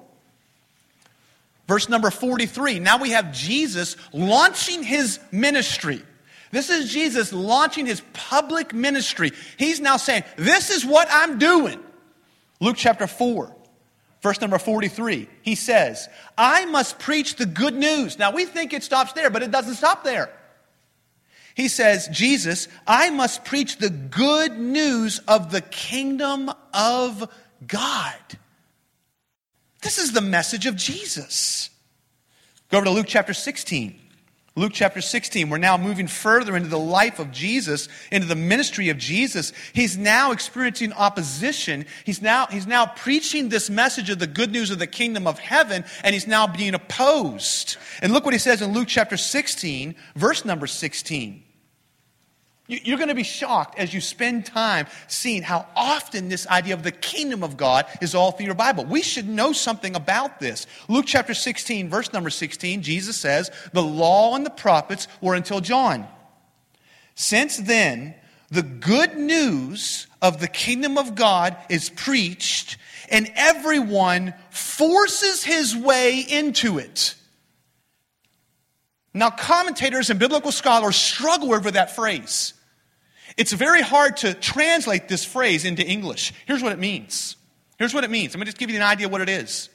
Verse 1.67 1.89
number 1.89 2.11
43. 2.11 2.77
Now 2.77 2.99
we 2.99 3.09
have 3.11 3.33
Jesus 3.33 3.97
launching 4.13 4.83
his 4.83 5.19
ministry. 5.31 6.03
This 6.51 6.69
is 6.69 6.91
Jesus 6.91 7.31
launching 7.31 7.85
his 7.85 8.01
public 8.13 8.73
ministry. 8.73 9.31
He's 9.57 9.79
now 9.79 9.97
saying, 9.97 10.23
This 10.35 10.71
is 10.71 10.85
what 10.85 11.07
I'm 11.11 11.37
doing. 11.37 11.79
Luke 12.59 12.75
chapter 12.77 13.07
4, 13.07 13.55
verse 14.21 14.41
number 14.41 14.57
43. 14.57 15.29
He 15.41 15.55
says, 15.55 16.07
I 16.37 16.65
must 16.65 16.99
preach 16.99 17.35
the 17.35 17.45
good 17.45 17.75
news. 17.75 18.17
Now 18.17 18.31
we 18.31 18.45
think 18.45 18.73
it 18.73 18.83
stops 18.83 19.13
there, 19.13 19.29
but 19.29 19.43
it 19.43 19.51
doesn't 19.51 19.75
stop 19.75 20.03
there. 20.03 20.31
He 21.55 21.67
says, 21.67 22.07
Jesus, 22.07 22.67
I 22.87 23.09
must 23.09 23.43
preach 23.43 23.77
the 23.77 23.89
good 23.89 24.57
news 24.57 25.19
of 25.27 25.51
the 25.51 25.61
kingdom 25.61 26.49
of 26.73 27.29
God. 27.67 28.15
This 29.81 29.97
is 29.97 30.13
the 30.13 30.21
message 30.21 30.65
of 30.65 30.75
Jesus. 30.75 31.69
Go 32.71 32.77
over 32.77 32.85
to 32.85 32.91
Luke 32.91 33.07
chapter 33.07 33.33
16. 33.33 33.98
Luke 34.55 34.71
chapter 34.73 34.99
16, 34.99 35.49
we're 35.49 35.57
now 35.57 35.77
moving 35.77 36.07
further 36.07 36.55
into 36.57 36.69
the 36.69 36.79
life 36.79 37.19
of 37.19 37.31
Jesus, 37.31 37.87
into 38.11 38.27
the 38.27 38.35
ministry 38.35 38.89
of 38.89 38.97
Jesus. 38.97 39.53
He's 39.73 39.97
now 39.97 40.31
experiencing 40.31 40.91
opposition. 40.93 41.85
He's 42.03 42.21
now, 42.21 42.47
he's 42.47 42.67
now 42.67 42.87
preaching 42.87 43.49
this 43.49 43.69
message 43.69 44.09
of 44.09 44.19
the 44.19 44.27
good 44.27 44.51
news 44.51 44.71
of 44.71 44.79
the 44.79 44.87
kingdom 44.87 45.27
of 45.27 45.39
heaven, 45.39 45.85
and 46.03 46.13
he's 46.13 46.27
now 46.27 46.47
being 46.47 46.73
opposed. 46.73 47.77
And 48.01 48.11
look 48.11 48.25
what 48.25 48.33
he 48.33 48.39
says 48.39 48.61
in 48.61 48.73
Luke 48.73 48.87
chapter 48.87 49.17
16, 49.17 49.95
verse 50.15 50.43
number 50.43 50.67
16. 50.67 51.43
You're 52.69 52.97
going 52.97 53.09
to 53.09 53.15
be 53.15 53.23
shocked 53.23 53.79
as 53.79 53.95
you 53.95 53.99
spend 53.99 54.45
time 54.45 54.85
seeing 55.07 55.41
how 55.41 55.65
often 55.75 56.29
this 56.29 56.45
idea 56.45 56.75
of 56.75 56.83
the 56.83 56.91
kingdom 56.91 57.43
of 57.43 57.57
God 57.57 57.87
is 57.99 58.13
all 58.13 58.31
through 58.31 58.45
your 58.45 58.53
Bible. 58.53 58.85
We 58.85 59.01
should 59.01 59.27
know 59.27 59.53
something 59.53 59.95
about 59.95 60.39
this. 60.39 60.67
Luke 60.87 61.05
chapter 61.07 61.33
16, 61.33 61.89
verse 61.89 62.13
number 62.13 62.29
16, 62.29 62.83
Jesus 62.83 63.17
says, 63.17 63.49
The 63.73 63.81
law 63.81 64.35
and 64.35 64.45
the 64.45 64.51
prophets 64.51 65.07
were 65.19 65.33
until 65.33 65.61
John. 65.61 66.07
Since 67.15 67.57
then, 67.57 68.13
the 68.49 68.61
good 68.61 69.17
news 69.17 70.05
of 70.21 70.39
the 70.39 70.47
kingdom 70.47 70.99
of 70.99 71.15
God 71.15 71.57
is 71.69 71.89
preached, 71.89 72.77
and 73.09 73.31
everyone 73.35 74.35
forces 74.51 75.43
his 75.43 75.75
way 75.75 76.19
into 76.19 76.77
it. 76.77 77.15
Now, 79.11 79.31
commentators 79.31 80.11
and 80.11 80.19
biblical 80.19 80.51
scholars 80.51 80.95
struggle 80.95 81.51
over 81.55 81.71
that 81.71 81.95
phrase. 81.95 82.53
It's 83.37 83.53
very 83.53 83.81
hard 83.81 84.17
to 84.17 84.33
translate 84.33 85.07
this 85.07 85.23
phrase 85.23 85.65
into 85.65 85.85
English. 85.85 86.33
Here's 86.45 86.61
what 86.61 86.71
it 86.71 86.79
means. 86.79 87.35
Here's 87.77 87.93
what 87.93 88.03
it 88.03 88.09
means. 88.09 88.33
I'm 88.33 88.39
going 88.39 88.45
to 88.45 88.51
just 88.51 88.57
give 88.57 88.69
you 88.69 88.75
an 88.75 88.83
idea 88.83 89.07
what 89.07 89.21
it 89.21 89.29
is. 89.29 89.69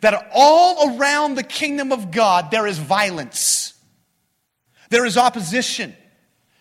That 0.00 0.30
all 0.34 0.96
around 0.96 1.34
the 1.34 1.42
kingdom 1.42 1.90
of 1.90 2.10
God, 2.10 2.50
there 2.50 2.66
is 2.66 2.78
violence, 2.78 3.74
there 4.90 5.04
is 5.04 5.16
opposition, 5.16 5.96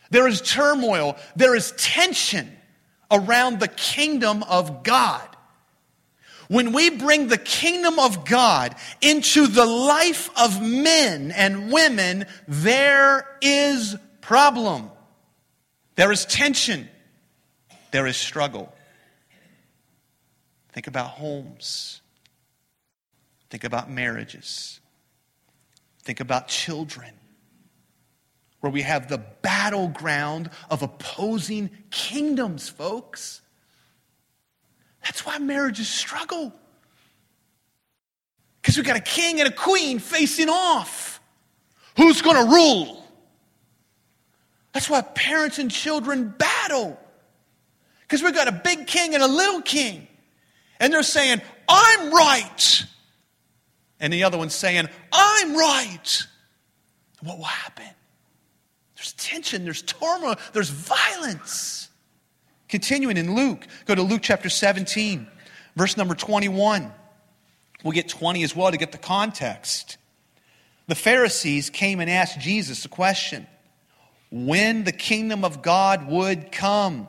there 0.10 0.28
is 0.28 0.42
turmoil, 0.42 1.18
there 1.36 1.56
is 1.56 1.74
tension 1.78 2.52
around 3.12 3.60
the 3.60 3.68
kingdom 3.68 4.44
of 4.44 4.84
God. 4.84 5.28
When 6.48 6.72
we 6.72 6.90
bring 6.90 7.28
the 7.28 7.38
kingdom 7.38 8.00
of 8.00 8.24
God 8.24 8.76
into 9.02 9.48
the 9.48 9.66
life 9.66 10.30
of 10.38 10.62
men 10.62 11.32
and 11.32 11.72
women, 11.72 12.26
there 12.48 13.28
is 13.42 13.98
problem. 14.22 14.90
There 15.98 16.12
is 16.12 16.26
tension. 16.26 16.88
There 17.92 18.08
is 18.08 18.16
struggle. 18.16 18.74
Think 20.72 20.88
about 20.88 21.08
homes. 21.08 22.02
Think 23.50 23.64
about 23.64 23.90
marriages. 23.90 24.80
Think 26.04 26.20
about 26.20 26.48
children, 26.48 27.12
where 28.62 28.72
we 28.72 28.84
have 28.84 29.10
the 29.10 29.18
battleground 29.18 30.52
of 30.70 30.84
opposing 30.84 31.70
kingdoms, 31.90 32.70
folks. 32.70 33.42
That's 35.04 35.26
why 35.26 35.40
marriages 35.40 35.90
struggle. 35.90 36.54
Because 38.62 38.78
we've 38.78 38.86
got 38.86 38.98
a 38.98 39.02
king 39.02 39.40
and 39.40 39.50
a 39.50 39.52
queen 39.52 40.00
facing 40.00 40.50
off. 40.50 41.20
Who's 41.98 42.22
going 42.22 42.46
to 42.46 42.54
rule? 42.54 43.04
That's 44.78 44.92
why 44.92 45.02
parents 45.02 45.58
and 45.58 45.72
children 45.72 46.30
battle. 46.38 47.00
Because 48.02 48.22
we've 48.22 48.36
got 48.36 48.48
a 48.48 48.52
big 48.52 48.86
king 48.86 49.16
and 49.16 49.24
a 49.24 49.28
little 49.28 49.64
king. 49.64 50.08
And 50.80 50.94
they're 50.94 51.02
saying, 51.02 51.42
I'm 51.68 52.14
right. 52.14 52.86
And 54.00 54.14
the 54.14 54.24
other 54.24 54.38
one's 54.38 54.54
saying, 54.54 54.88
I'm 55.12 55.58
right. 55.58 56.28
What 57.24 57.40
will 57.40 57.46
happen? 57.46 57.88
There's 58.98 59.14
tension, 59.14 59.64
there's 59.64 59.82
turmoil, 59.82 60.36
there's 60.54 60.70
violence. 60.70 61.90
Continuing 62.70 63.18
in 63.18 63.34
Luke, 63.34 63.66
go 63.86 63.96
to 63.96 64.04
Luke 64.04 64.22
chapter 64.22 64.48
17, 64.48 65.26
verse 65.76 65.98
number 65.98 66.14
21. 66.14 66.94
We'll 67.84 67.94
get 67.94 68.10
20 68.10 68.44
as 68.44 68.56
well 68.56 68.70
to 68.70 68.78
get 68.78 68.92
the 68.92 69.00
context. 69.00 69.98
The 70.86 70.94
Pharisees 70.94 71.72
came 71.72 72.00
and 72.00 72.12
asked 72.12 72.40
Jesus 72.40 72.86
a 72.86 72.90
question 72.90 73.48
when 74.30 74.84
the 74.84 74.92
kingdom 74.92 75.46
of 75.46 75.62
God 75.62 76.08
would 76.08 76.52
come. 76.52 77.08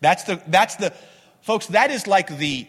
That's 0.00 0.24
the, 0.24 0.42
that's 0.46 0.76
the, 0.76 0.92
folks, 1.42 1.66
that 1.68 1.90
is 1.90 2.06
like 2.06 2.36
the, 2.36 2.66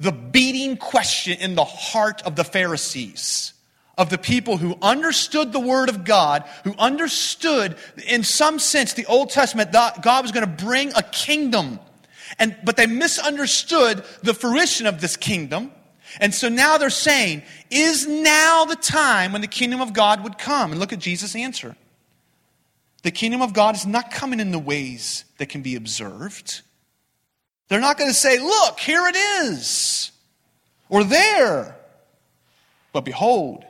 the 0.00 0.12
beating 0.12 0.76
question 0.76 1.38
in 1.38 1.54
the 1.54 1.64
heart 1.64 2.22
of 2.22 2.36
the 2.36 2.44
Pharisees, 2.44 3.52
of 3.96 4.10
the 4.10 4.18
people 4.18 4.56
who 4.56 4.76
understood 4.82 5.52
the 5.52 5.60
Word 5.60 5.88
of 5.88 6.04
God, 6.04 6.44
who 6.64 6.74
understood, 6.78 7.76
in 8.08 8.24
some 8.24 8.58
sense, 8.58 8.94
the 8.94 9.06
Old 9.06 9.30
Testament, 9.30 9.72
that 9.72 10.02
God 10.02 10.22
was 10.22 10.32
going 10.32 10.46
to 10.46 10.64
bring 10.64 10.92
a 10.94 11.02
kingdom. 11.02 11.78
And, 12.38 12.56
but 12.64 12.76
they 12.76 12.86
misunderstood 12.86 14.04
the 14.22 14.34
fruition 14.34 14.86
of 14.86 15.00
this 15.00 15.16
kingdom. 15.16 15.70
And 16.20 16.34
so 16.34 16.48
now 16.48 16.78
they're 16.78 16.90
saying, 16.90 17.42
is 17.70 18.06
now 18.06 18.64
the 18.64 18.76
time 18.76 19.32
when 19.32 19.40
the 19.40 19.46
kingdom 19.46 19.80
of 19.80 19.92
God 19.92 20.24
would 20.24 20.36
come? 20.36 20.72
And 20.72 20.80
look 20.80 20.92
at 20.92 20.98
Jesus' 20.98 21.36
answer. 21.36 21.76
The 23.02 23.10
kingdom 23.10 23.42
of 23.42 23.52
God 23.52 23.74
is 23.74 23.86
not 23.86 24.10
coming 24.10 24.40
in 24.40 24.52
the 24.52 24.58
ways 24.58 25.24
that 25.38 25.48
can 25.48 25.62
be 25.62 25.74
observed. 25.74 26.62
They're 27.68 27.80
not 27.80 27.98
going 27.98 28.10
to 28.10 28.14
say, 28.14 28.38
Look, 28.38 28.78
here 28.78 29.06
it 29.06 29.16
is, 29.16 30.12
or 30.88 31.04
there. 31.04 31.76
But 32.92 33.04
behold, 33.04 33.64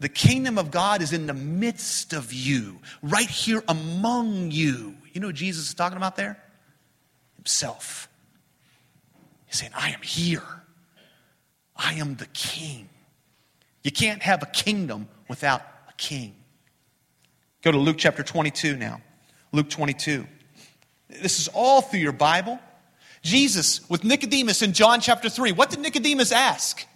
the 0.00 0.08
kingdom 0.08 0.58
of 0.58 0.70
God 0.70 1.02
is 1.02 1.12
in 1.12 1.26
the 1.26 1.34
midst 1.34 2.12
of 2.12 2.32
you, 2.32 2.78
right 3.02 3.28
here 3.28 3.62
among 3.68 4.52
you. 4.52 4.94
You 5.12 5.20
know 5.20 5.26
what 5.26 5.36
Jesus 5.36 5.68
is 5.68 5.74
talking 5.74 5.96
about 5.96 6.16
there? 6.16 6.40
Himself. 7.36 8.08
He's 9.46 9.58
saying, 9.58 9.72
I 9.74 9.90
am 9.90 10.02
here. 10.02 10.42
I 11.74 11.94
am 11.94 12.14
the 12.16 12.26
king. 12.26 12.88
You 13.82 13.90
can't 13.90 14.22
have 14.22 14.42
a 14.42 14.46
kingdom 14.46 15.08
without 15.28 15.62
a 15.88 15.92
king. 15.94 16.34
Go 17.68 17.72
to 17.72 17.78
Luke 17.78 17.98
chapter 17.98 18.22
22 18.22 18.78
now. 18.78 19.02
Luke 19.52 19.68
22. 19.68 20.26
This 21.20 21.38
is 21.38 21.48
all 21.48 21.82
through 21.82 22.00
your 22.00 22.12
Bible. 22.12 22.58
Jesus 23.20 23.86
with 23.90 24.04
Nicodemus 24.04 24.62
in 24.62 24.72
John 24.72 25.02
chapter 25.02 25.28
3. 25.28 25.52
What 25.52 25.68
did 25.68 25.80
Nicodemus 25.80 26.32
ask? 26.32 26.86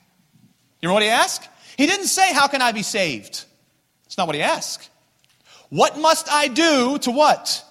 You 0.80 0.88
know 0.88 0.94
what 0.94 1.02
he 1.02 1.11
asked? 1.11 1.46
He 1.76 1.87
didn't 1.87 2.06
say, 2.06 2.32
How 2.32 2.48
can 2.48 2.62
I 2.62 2.72
be 2.72 2.82
saved? 2.82 3.44
That's 4.04 4.16
not 4.16 4.26
what 4.26 4.35
he 4.35 4.40
asked. 4.40 4.88
What 5.68 5.98
must 5.98 6.32
I 6.32 6.48
do 6.48 6.96
to 7.00 7.11
what? 7.11 7.62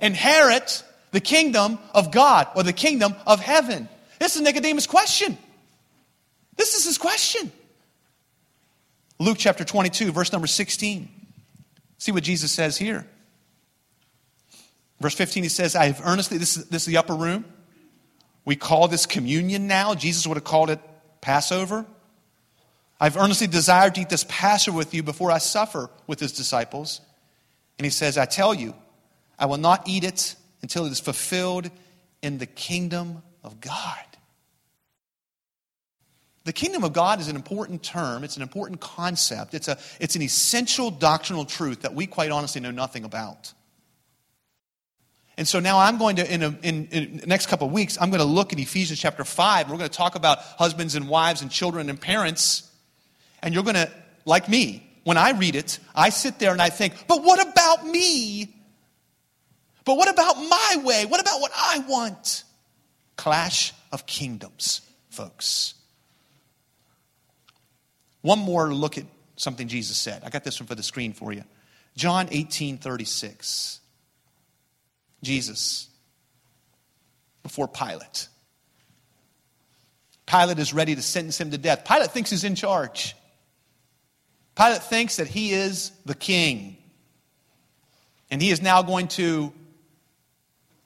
Inherit 0.00 0.84
the 1.10 1.18
kingdom 1.18 1.80
of 1.92 2.12
God 2.12 2.46
or 2.54 2.62
the 2.62 2.72
kingdom 2.72 3.16
of 3.26 3.40
heaven. 3.40 3.88
This 4.20 4.36
is 4.36 4.42
Nicodemus' 4.42 4.86
question. 4.86 5.36
This 6.56 6.76
is 6.76 6.84
his 6.84 6.98
question. 6.98 7.50
Luke 9.18 9.38
chapter 9.40 9.64
22, 9.64 10.12
verse 10.12 10.30
number 10.30 10.46
16. 10.46 11.17
See 11.98 12.12
what 12.12 12.22
Jesus 12.22 12.52
says 12.52 12.76
here. 12.76 13.06
Verse 15.00 15.14
15, 15.14 15.42
he 15.42 15.48
says, 15.48 15.76
I 15.76 15.86
have 15.86 16.00
earnestly, 16.04 16.38
this 16.38 16.56
is, 16.56 16.68
this 16.68 16.82
is 16.82 16.86
the 16.86 16.96
upper 16.96 17.14
room. 17.14 17.44
We 18.44 18.56
call 18.56 18.88
this 18.88 19.06
communion 19.06 19.66
now. 19.66 19.94
Jesus 19.94 20.26
would 20.26 20.36
have 20.36 20.44
called 20.44 20.70
it 20.70 20.80
Passover. 21.20 21.84
I've 23.00 23.16
earnestly 23.16 23.46
desired 23.46 23.94
to 23.94 24.00
eat 24.00 24.08
this 24.08 24.24
Passover 24.28 24.76
with 24.76 24.94
you 24.94 25.02
before 25.02 25.30
I 25.30 25.38
suffer 25.38 25.90
with 26.06 26.18
his 26.18 26.32
disciples. 26.32 27.00
And 27.78 27.84
he 27.84 27.90
says, 27.90 28.18
I 28.18 28.24
tell 28.24 28.54
you, 28.54 28.74
I 29.38 29.46
will 29.46 29.58
not 29.58 29.88
eat 29.88 30.02
it 30.02 30.34
until 30.62 30.86
it 30.86 30.90
is 30.90 30.98
fulfilled 30.98 31.70
in 32.22 32.38
the 32.38 32.46
kingdom 32.46 33.22
of 33.44 33.60
God. 33.60 33.98
The 36.48 36.54
kingdom 36.54 36.82
of 36.82 36.94
God 36.94 37.20
is 37.20 37.28
an 37.28 37.36
important 37.36 37.82
term, 37.82 38.24
it's 38.24 38.36
an 38.36 38.42
important 38.42 38.80
concept, 38.80 39.52
it's, 39.52 39.68
a, 39.68 39.76
it's 40.00 40.16
an 40.16 40.22
essential 40.22 40.90
doctrinal 40.90 41.44
truth 41.44 41.82
that 41.82 41.94
we 41.94 42.06
quite 42.06 42.30
honestly 42.30 42.62
know 42.62 42.70
nothing 42.70 43.04
about. 43.04 43.52
And 45.36 45.46
so 45.46 45.60
now 45.60 45.78
I'm 45.78 45.98
going 45.98 46.16
to, 46.16 46.32
in, 46.32 46.42
a, 46.42 46.58
in, 46.62 46.86
in 46.86 47.16
the 47.18 47.26
next 47.26 47.48
couple 47.48 47.66
of 47.66 47.74
weeks, 47.74 47.98
I'm 48.00 48.08
going 48.08 48.22
to 48.22 48.24
look 48.26 48.54
at 48.54 48.58
Ephesians 48.58 48.98
chapter 48.98 49.24
5. 49.24 49.66
And 49.66 49.70
We're 49.70 49.76
going 49.76 49.90
to 49.90 49.94
talk 49.94 50.14
about 50.14 50.38
husbands 50.38 50.94
and 50.94 51.06
wives 51.06 51.42
and 51.42 51.50
children 51.50 51.90
and 51.90 52.00
parents. 52.00 52.66
And 53.42 53.52
you're 53.52 53.62
going 53.62 53.76
to, 53.76 53.90
like 54.24 54.48
me, 54.48 54.90
when 55.04 55.18
I 55.18 55.32
read 55.32 55.54
it, 55.54 55.78
I 55.94 56.08
sit 56.08 56.38
there 56.38 56.52
and 56.52 56.62
I 56.62 56.70
think, 56.70 56.94
but 57.06 57.22
what 57.22 57.46
about 57.46 57.86
me? 57.86 58.56
But 59.84 59.98
what 59.98 60.08
about 60.08 60.36
my 60.36 60.82
way? 60.82 61.04
What 61.04 61.20
about 61.20 61.42
what 61.42 61.52
I 61.54 61.80
want? 61.80 62.44
Clash 63.16 63.74
of 63.92 64.06
kingdoms, 64.06 64.80
folks. 65.10 65.74
One 68.22 68.38
more 68.38 68.72
look 68.72 68.98
at 68.98 69.04
something 69.36 69.68
Jesus 69.68 69.96
said. 69.96 70.22
I 70.24 70.30
got 70.30 70.44
this 70.44 70.60
one 70.60 70.66
for 70.66 70.74
the 70.74 70.82
screen 70.82 71.12
for 71.12 71.32
you. 71.32 71.44
John 71.96 72.28
18 72.30 72.78
36. 72.78 73.80
Jesus 75.22 75.88
before 77.42 77.66
Pilate. 77.66 78.28
Pilate 80.26 80.58
is 80.58 80.74
ready 80.74 80.94
to 80.94 81.02
sentence 81.02 81.40
him 81.40 81.50
to 81.50 81.58
death. 81.58 81.84
Pilate 81.86 82.10
thinks 82.10 82.30
he's 82.30 82.44
in 82.44 82.54
charge. 82.54 83.16
Pilate 84.54 84.82
thinks 84.82 85.16
that 85.16 85.26
he 85.26 85.52
is 85.52 85.90
the 86.04 86.14
king. 86.14 86.76
And 88.30 88.42
he 88.42 88.50
is 88.50 88.60
now 88.60 88.82
going 88.82 89.08
to 89.08 89.52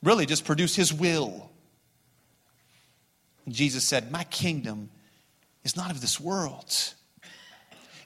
really 0.02 0.26
just 0.26 0.44
produce 0.44 0.76
his 0.76 0.92
will. 0.92 1.50
And 3.44 3.54
Jesus 3.54 3.84
said, 3.84 4.12
My 4.12 4.24
kingdom 4.24 4.90
is 5.64 5.76
not 5.76 5.90
of 5.90 6.00
this 6.00 6.20
world. 6.20 6.94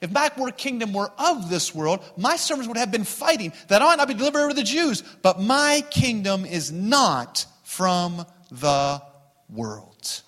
If 0.01 0.11
my 0.11 0.29
kingdom 0.51 0.93
were 0.93 1.11
of 1.17 1.49
this 1.49 1.73
world, 1.73 2.03
my 2.17 2.35
servants 2.35 2.67
would 2.67 2.77
have 2.77 2.91
been 2.91 3.03
fighting 3.03 3.53
that 3.67 3.81
I 3.81 3.85
might 3.85 3.97
not 3.97 4.07
be 4.07 4.13
delivered 4.13 4.39
over 4.39 4.49
to 4.49 4.55
the 4.55 4.63
Jews. 4.63 5.01
But 5.21 5.41
my 5.41 5.83
kingdom 5.89 6.45
is 6.45 6.71
not 6.71 7.45
from 7.63 8.25
the 8.51 9.01
world. 9.49 10.21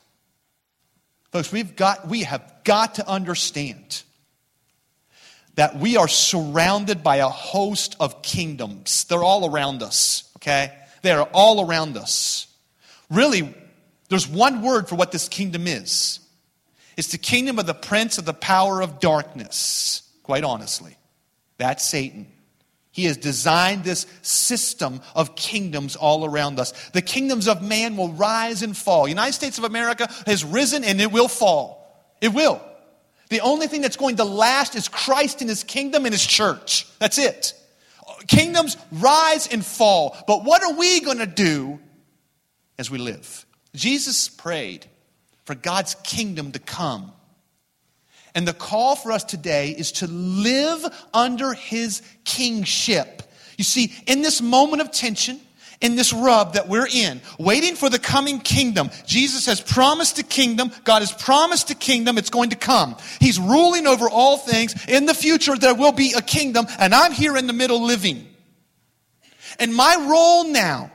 Folks, 1.32 1.52
we've 1.52 1.76
got, 1.76 2.08
we 2.08 2.24
have 2.24 2.64
got 2.64 2.96
to 2.96 3.08
understand 3.08 4.04
that 5.56 5.78
we 5.78 5.98
are 5.98 6.08
surrounded 6.08 7.04
by 7.04 7.18
a 7.18 7.28
host 7.28 7.96
of 8.00 8.22
kingdoms. 8.22 9.04
They're 9.06 9.24
all 9.24 9.50
around 9.50 9.84
us, 9.84 10.30
okay? 10.38 10.74
They 11.02 11.12
are 11.12 11.28
all 11.34 11.68
around 11.68 11.98
us. 11.98 12.48
Really, 13.10 13.54
there's 14.10 14.28
one 14.28 14.62
word 14.62 14.88
for 14.90 14.96
what 14.96 15.12
this 15.12 15.28
kingdom 15.28 15.68
is 15.68 16.20
it's 17.00 17.14
the 17.14 17.18
kingdom 17.18 17.60
of 17.60 17.66
the 17.66 17.74
prince 17.74 18.18
of 18.18 18.26
the 18.26 18.34
power 18.34 18.82
of 18.82 19.00
darkness, 19.00 20.04
quite 20.22 20.44
honestly. 20.44 20.98
That's 21.58 21.86
Satan. 21.86 22.28
He 22.92 23.06
has 23.06 23.16
designed 23.16 23.86
this 23.86 24.06
system 24.22 25.00
of 25.16 25.34
kingdoms 25.38 25.96
all 25.96 26.26
around 26.26 26.60
us. 26.60 26.74
The 26.90 27.02
kingdoms 27.02 27.48
of 27.48 27.62
man 27.62 27.96
will 27.96 28.12
rise 28.12 28.64
and 28.64 28.76
fall. 28.76 29.08
United 29.08 29.32
States 29.32 29.58
of 29.58 29.64
America 29.64 30.10
has 30.26 30.44
risen 30.44 30.84
and 30.84 31.00
it 31.00 31.10
will 31.10 31.30
fall. 31.30 32.14
It 32.20 32.34
will. 32.34 32.62
The 33.30 33.40
only 33.40 33.68
thing 33.68 33.80
that's 33.80 33.96
going 33.96 34.18
to 34.18 34.26
last 34.26 34.76
is 34.76 34.90
Christ 34.90 35.40
and 35.40 35.50
his 35.50 35.64
kingdom 35.64 36.04
and 36.04 36.14
his 36.14 36.26
church. 36.26 36.86
That's 37.00 37.18
it. 37.18 37.54
Kingdoms 38.28 38.76
rise 38.92 39.48
and 39.48 39.66
fall. 39.66 40.18
But 40.28 40.44
what 40.44 40.64
are 40.64 40.74
we 40.74 41.00
going 41.00 41.20
to 41.20 41.26
do 41.26 41.80
as 42.78 42.92
we 42.92 42.98
live? 42.98 43.46
Jesus 43.74 44.28
prayed 44.28 44.86
for 45.50 45.56
God's 45.56 45.96
kingdom 46.04 46.52
to 46.52 46.60
come. 46.60 47.12
And 48.36 48.48
the 48.48 48.54
call 48.54 48.96
for 48.96 49.12
us 49.12 49.24
today 49.24 49.72
is 49.72 49.94
to 49.94 50.06
live 50.06 50.86
under 51.12 51.56
his 51.56 52.04
kingship. 52.24 53.24
You 53.58 53.64
see, 53.64 53.92
in 54.06 54.22
this 54.22 54.44
moment 54.44 54.84
of 54.84 54.92
tension, 54.92 55.42
in 55.82 55.96
this 55.96 56.14
rub 56.14 56.54
that 56.54 56.68
we're 56.68 56.86
in, 56.86 57.20
waiting 57.40 57.76
for 57.76 57.90
the 57.90 57.98
coming 57.98 58.40
kingdom. 58.42 58.92
Jesus 59.08 59.48
has 59.48 59.60
promised 59.60 60.20
a 60.20 60.24
kingdom. 60.24 60.72
God 60.84 61.00
has 61.00 61.12
promised 61.12 61.72
a 61.72 61.76
kingdom. 61.76 62.20
It's 62.20 62.30
going 62.30 62.52
to 62.52 62.56
come. 62.56 62.96
He's 63.20 63.40
ruling 63.40 63.88
over 63.88 64.08
all 64.08 64.38
things. 64.38 64.76
In 64.88 65.08
the 65.08 65.16
future, 65.16 65.56
there 65.56 65.74
will 65.74 65.94
be 65.94 66.14
a 66.16 66.22
kingdom, 66.22 66.68
and 66.78 66.94
I'm 66.94 67.12
here 67.12 67.36
in 67.36 67.48
the 67.48 67.54
middle 67.54 67.82
living. 67.82 68.28
And 69.58 69.74
my 69.74 69.96
role 70.08 70.44
now 70.44 70.92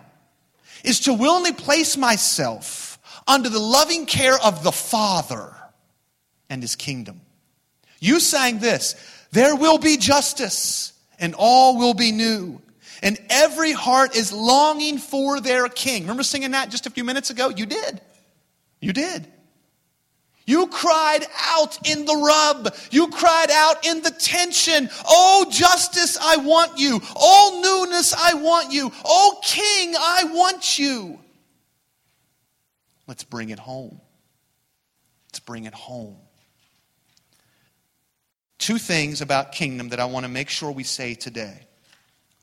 is 0.84 1.00
to 1.00 1.12
willingly 1.12 1.54
place 1.54 1.96
myself 1.96 2.83
under 3.26 3.48
the 3.48 3.58
loving 3.58 4.06
care 4.06 4.38
of 4.38 4.62
the 4.62 4.72
Father 4.72 5.54
and 6.50 6.62
his 6.62 6.76
kingdom. 6.76 7.20
You 8.00 8.20
sang 8.20 8.58
this 8.58 8.94
there 9.32 9.56
will 9.56 9.78
be 9.78 9.96
justice, 9.96 10.92
and 11.18 11.34
all 11.36 11.76
will 11.76 11.94
be 11.94 12.12
new. 12.12 12.60
And 13.02 13.18
every 13.28 13.72
heart 13.72 14.14
is 14.14 14.32
longing 14.32 14.98
for 14.98 15.40
their 15.40 15.68
king. 15.68 16.04
Remember 16.04 16.22
singing 16.22 16.52
that 16.52 16.70
just 16.70 16.86
a 16.86 16.90
few 16.90 17.02
minutes 17.02 17.30
ago? 17.30 17.48
You 17.50 17.66
did. 17.66 18.00
You 18.80 18.92
did. 18.92 19.26
You 20.46 20.68
cried 20.68 21.26
out 21.48 21.88
in 21.88 22.04
the 22.04 22.14
rub. 22.14 22.76
You 22.90 23.08
cried 23.08 23.50
out 23.50 23.86
in 23.86 24.02
the 24.02 24.10
tension. 24.10 24.88
Oh, 25.06 25.46
justice, 25.50 26.16
I 26.20 26.36
want 26.36 26.78
you. 26.78 27.00
Oh, 27.16 27.60
newness, 27.62 28.14
I 28.14 28.34
want 28.34 28.72
you. 28.72 28.92
Oh, 29.04 29.40
king, 29.42 29.94
I 29.98 30.24
want 30.32 30.78
you. 30.78 31.18
Let's 33.06 33.24
bring 33.24 33.50
it 33.50 33.58
home. 33.58 34.00
Let's 35.28 35.40
bring 35.40 35.64
it 35.64 35.74
home. 35.74 36.16
Two 38.58 38.78
things 38.78 39.20
about 39.20 39.52
kingdom 39.52 39.90
that 39.90 40.00
I 40.00 40.06
want 40.06 40.24
to 40.24 40.30
make 40.30 40.48
sure 40.48 40.70
we 40.70 40.84
say 40.84 41.14
today. 41.14 41.66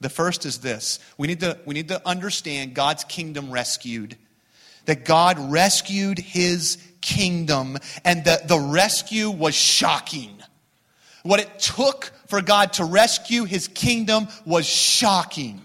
The 0.02 0.10
first 0.10 0.46
is 0.46 0.60
this 0.60 1.00
we 1.18 1.28
need 1.28 1.40
to, 1.40 1.58
we 1.66 1.74
need 1.74 1.88
to 1.88 2.06
understand 2.08 2.74
God's 2.74 3.04
kingdom 3.04 3.52
rescued. 3.52 4.18
That 4.86 5.06
God 5.06 5.38
rescued 5.52 6.18
his 6.18 6.78
kingdom, 7.02 7.78
and 8.04 8.26
that 8.26 8.48
the 8.48 8.60
rescue 8.60 9.30
was 9.30 9.54
shocking. 9.54 10.36
What 11.24 11.40
it 11.40 11.60
took 11.60 12.12
for 12.28 12.42
God 12.42 12.74
to 12.74 12.86
rescue 12.86 13.44
his 13.46 13.68
kingdom 13.68 14.28
was 14.44 14.66
shocking. 14.66 15.62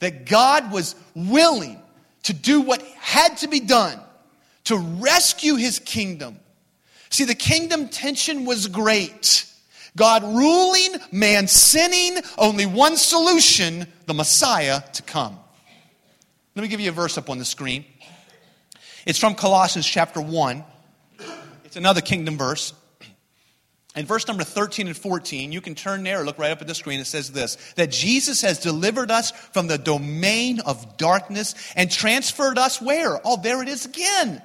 That 0.00 0.26
God 0.26 0.72
was 0.72 0.96
willing 1.14 1.80
to 2.24 2.32
do 2.32 2.60
what 2.60 2.82
had 2.98 3.36
to 3.38 3.48
be 3.48 3.60
done 3.60 3.98
to 4.64 4.76
rescue 4.76 5.56
his 5.56 5.78
kingdom. 5.78 6.38
See, 7.10 7.24
the 7.24 7.34
kingdom 7.34 7.88
tension 7.88 8.44
was 8.44 8.68
great. 8.68 9.46
God 9.96 10.22
ruling, 10.22 10.94
man 11.10 11.48
sinning, 11.48 12.22
only 12.38 12.66
one 12.66 12.96
solution 12.96 13.86
the 14.06 14.14
Messiah 14.14 14.80
to 14.92 15.02
come. 15.02 15.38
Let 16.54 16.62
me 16.62 16.68
give 16.68 16.80
you 16.80 16.90
a 16.90 16.92
verse 16.92 17.18
up 17.18 17.30
on 17.30 17.38
the 17.38 17.44
screen. 17.44 17.84
It's 19.06 19.18
from 19.18 19.34
Colossians 19.34 19.86
chapter 19.86 20.20
1. 20.20 20.64
It's 21.64 21.76
another 21.76 22.00
kingdom 22.00 22.36
verse. 22.36 22.72
In 24.00 24.06
verse 24.06 24.26
number 24.26 24.44
13 24.44 24.86
and 24.86 24.96
14, 24.96 25.52
you 25.52 25.60
can 25.60 25.74
turn 25.74 26.02
there 26.04 26.22
or 26.22 26.24
look 26.24 26.38
right 26.38 26.50
up 26.50 26.62
at 26.62 26.66
the 26.66 26.74
screen. 26.74 27.00
It 27.00 27.06
says 27.06 27.32
this 27.32 27.56
that 27.76 27.90
Jesus 27.90 28.40
has 28.40 28.58
delivered 28.58 29.10
us 29.10 29.30
from 29.30 29.66
the 29.66 29.76
domain 29.76 30.60
of 30.60 30.96
darkness 30.96 31.54
and 31.76 31.90
transferred 31.90 32.56
us 32.56 32.80
where? 32.80 33.20
Oh, 33.26 33.36
there 33.36 33.60
it 33.60 33.68
is 33.68 33.84
again. 33.84 34.40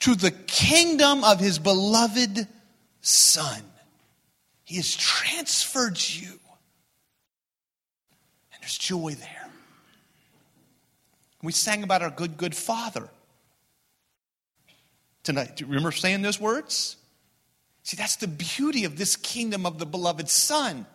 To 0.00 0.14
the 0.14 0.30
kingdom 0.30 1.24
of 1.24 1.40
his 1.40 1.58
beloved 1.58 2.46
Son. 3.00 3.62
He 4.62 4.76
has 4.76 4.94
transferred 4.94 5.98
you. 6.00 6.38
And 8.52 8.62
there's 8.62 8.78
joy 8.78 9.16
there. 9.18 9.50
We 11.42 11.50
sang 11.50 11.82
about 11.82 12.02
our 12.02 12.10
good, 12.10 12.36
good 12.36 12.54
Father 12.54 13.08
tonight. 15.24 15.56
Do 15.56 15.64
you 15.64 15.70
remember 15.72 15.90
saying 15.90 16.22
those 16.22 16.38
words? 16.38 16.96
See, 17.84 17.96
that's 17.96 18.16
the 18.16 18.26
beauty 18.26 18.84
of 18.84 18.96
this 18.96 19.14
kingdom 19.14 19.66
of 19.66 19.78
the 19.78 19.86
beloved 19.86 20.28
Son. 20.28 20.86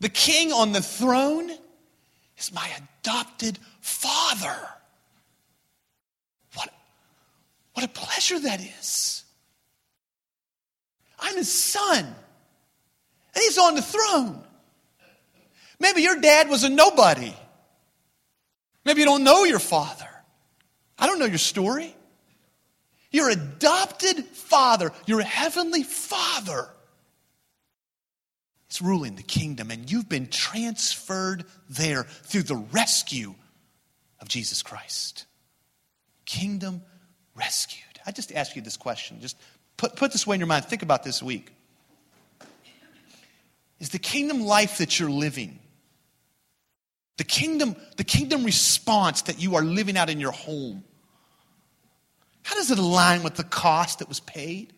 The 0.00 0.10
king 0.10 0.52
on 0.52 0.72
the 0.72 0.82
throne 0.82 1.50
is 2.38 2.52
my 2.52 2.68
adopted 3.00 3.58
father. 3.80 4.56
What, 6.54 6.68
what 7.72 7.86
a 7.86 7.88
pleasure 7.88 8.38
that 8.38 8.60
is. 8.60 9.24
I'm 11.18 11.36
his 11.36 11.50
son, 11.50 12.04
and 12.04 12.14
he's 13.34 13.56
on 13.56 13.76
the 13.76 13.82
throne. 13.82 14.42
Maybe 15.80 16.02
your 16.02 16.20
dad 16.20 16.50
was 16.50 16.64
a 16.64 16.68
nobody. 16.68 17.32
Maybe 18.84 19.00
you 19.00 19.06
don't 19.06 19.24
know 19.24 19.44
your 19.44 19.58
father. 19.58 20.08
I 20.98 21.06
don't 21.06 21.18
know 21.18 21.24
your 21.24 21.38
story. 21.38 21.96
Your 23.14 23.30
adopted 23.30 24.24
father, 24.24 24.90
your 25.06 25.20
heavenly 25.20 25.84
father, 25.84 26.68
is 28.68 28.82
ruling 28.82 29.14
the 29.14 29.22
kingdom, 29.22 29.70
and 29.70 29.88
you've 29.88 30.08
been 30.08 30.26
transferred 30.26 31.44
there 31.70 32.02
through 32.02 32.42
the 32.42 32.56
rescue 32.56 33.36
of 34.18 34.26
Jesus 34.26 34.64
Christ. 34.64 35.26
Kingdom 36.24 36.82
rescued. 37.36 38.00
I 38.04 38.10
just 38.10 38.32
ask 38.32 38.56
you 38.56 38.62
this 38.62 38.76
question. 38.76 39.20
Just 39.20 39.36
put, 39.76 39.94
put 39.94 40.10
this 40.10 40.26
way 40.26 40.34
in 40.34 40.40
your 40.40 40.48
mind. 40.48 40.64
Think 40.64 40.82
about 40.82 41.04
this 41.04 41.22
week. 41.22 41.52
Is 43.78 43.90
the 43.90 44.00
kingdom 44.00 44.40
life 44.40 44.78
that 44.78 44.98
you're 44.98 45.08
living, 45.08 45.60
the 47.16 47.22
kingdom, 47.22 47.76
the 47.96 48.02
kingdom 48.02 48.42
response 48.42 49.22
that 49.22 49.40
you 49.40 49.54
are 49.54 49.62
living 49.62 49.96
out 49.96 50.10
in 50.10 50.18
your 50.18 50.32
home, 50.32 50.82
how 52.44 52.54
does 52.56 52.70
it 52.70 52.78
align 52.78 53.22
with 53.22 53.34
the 53.34 53.42
cost 53.42 53.98
that 53.98 54.08
was 54.08 54.20
paid? 54.20 54.72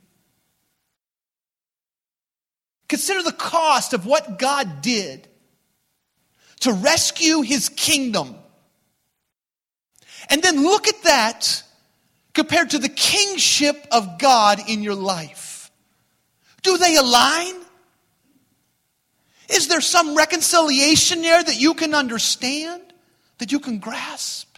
Consider 2.88 3.22
the 3.24 3.32
cost 3.32 3.92
of 3.92 4.06
what 4.06 4.38
God 4.38 4.80
did 4.80 5.26
to 6.60 6.72
rescue 6.72 7.42
his 7.42 7.68
kingdom. 7.68 8.36
And 10.30 10.42
then 10.42 10.62
look 10.62 10.86
at 10.86 11.02
that 11.02 11.64
compared 12.32 12.70
to 12.70 12.78
the 12.78 12.88
kingship 12.88 13.84
of 13.90 14.18
God 14.18 14.60
in 14.68 14.84
your 14.84 14.94
life. 14.94 15.70
Do 16.62 16.78
they 16.78 16.96
align? 16.96 17.54
Is 19.48 19.66
there 19.66 19.80
some 19.80 20.16
reconciliation 20.16 21.22
there 21.22 21.42
that 21.42 21.60
you 21.60 21.74
can 21.74 21.94
understand, 21.94 22.82
that 23.38 23.50
you 23.50 23.58
can 23.58 23.80
grasp? 23.80 24.55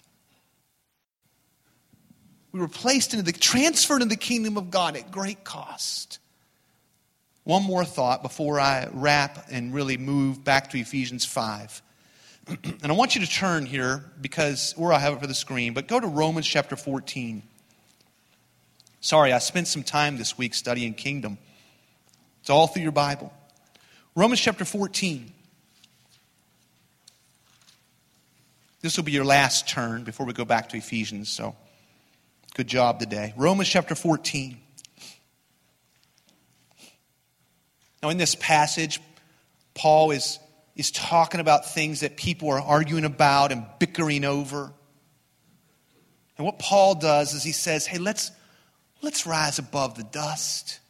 We 2.53 2.61
were 2.61 2.69
placed 2.69 3.13
into 3.13 3.25
the, 3.25 3.33
transferred 3.33 4.03
into 4.03 4.15
the 4.15 4.21
kingdom 4.21 4.57
of 4.57 4.71
God 4.71 4.97
at 4.97 5.11
great 5.11 5.45
cost. 5.45 6.19
One 7.45 7.63
more 7.63 7.85
thought 7.85 8.23
before 8.23 8.61
I 8.61 8.89
wrap 8.93 9.47
and 9.51 9.73
really 9.73 9.97
move 9.97 10.45
back 10.45 10.71
to 10.71 10.79
Ephesians 10.79 11.25
5. 11.25 11.83
and 12.49 12.87
I 12.87 12.93
want 12.93 13.15
you 13.15 13.21
to 13.21 13.31
turn 13.31 13.67
here 13.67 14.05
because, 14.21 14.75
or 14.77 14.93
I 14.93 14.99
have 14.99 15.15
it 15.15 15.21
for 15.21 15.27
the 15.27 15.35
screen, 15.35 15.75
but 15.75 15.89
go 15.89 16.01
to 16.01 16.07
Romans 16.07 16.47
chapter 16.47 16.77
14. 16.77 17.43
Sorry, 19.01 19.33
I 19.33 19.39
spent 19.39 19.69
some 19.69 19.83
time 19.83 20.17
this 20.17 20.37
week 20.37 20.55
studying 20.55 20.95
kingdom. 20.95 21.39
It's 22.41 22.51
all 22.51 22.67
through 22.67 22.83
your 22.83 22.93
Bible. 22.93 23.33
Romans 24.15 24.41
chapter 24.41 24.65
14. 24.65 25.33
This 28.81 28.97
will 28.97 29.05
be 29.05 29.13
your 29.13 29.25
last 29.25 29.69
turn 29.69 30.05
before 30.05 30.25
we 30.27 30.33
go 30.33 30.45
back 30.45 30.69
to 30.71 30.77
Ephesians, 30.77 31.29
so 31.29 31.55
good 32.59 32.67
job 32.67 32.99
today. 32.99 33.33
Romans 33.37 33.69
chapter 33.69 33.95
14. 33.95 34.59
Now, 38.03 38.09
in 38.09 38.17
this 38.17 38.35
passage, 38.35 39.01
Paul 39.75 40.11
is, 40.11 40.41
is 40.75 40.91
talking 40.91 41.39
about 41.39 41.73
things 41.73 42.01
that 42.01 42.17
people 42.17 42.51
are 42.51 42.61
arguing 42.61 43.05
about 43.05 43.53
and 43.53 43.65
bickering 43.79 44.25
over. 44.25 44.73
And 46.37 46.45
what 46.45 46.59
Paul 46.59 46.97
does 46.97 47.33
is 47.33 47.45
he 47.45 47.53
says, 47.53 47.87
hey, 47.87 47.99
let's, 47.99 48.33
let's 49.03 49.25
rise 49.25 49.61
above 49.61 49.95
the 49.95 50.03
dust. 50.03 50.81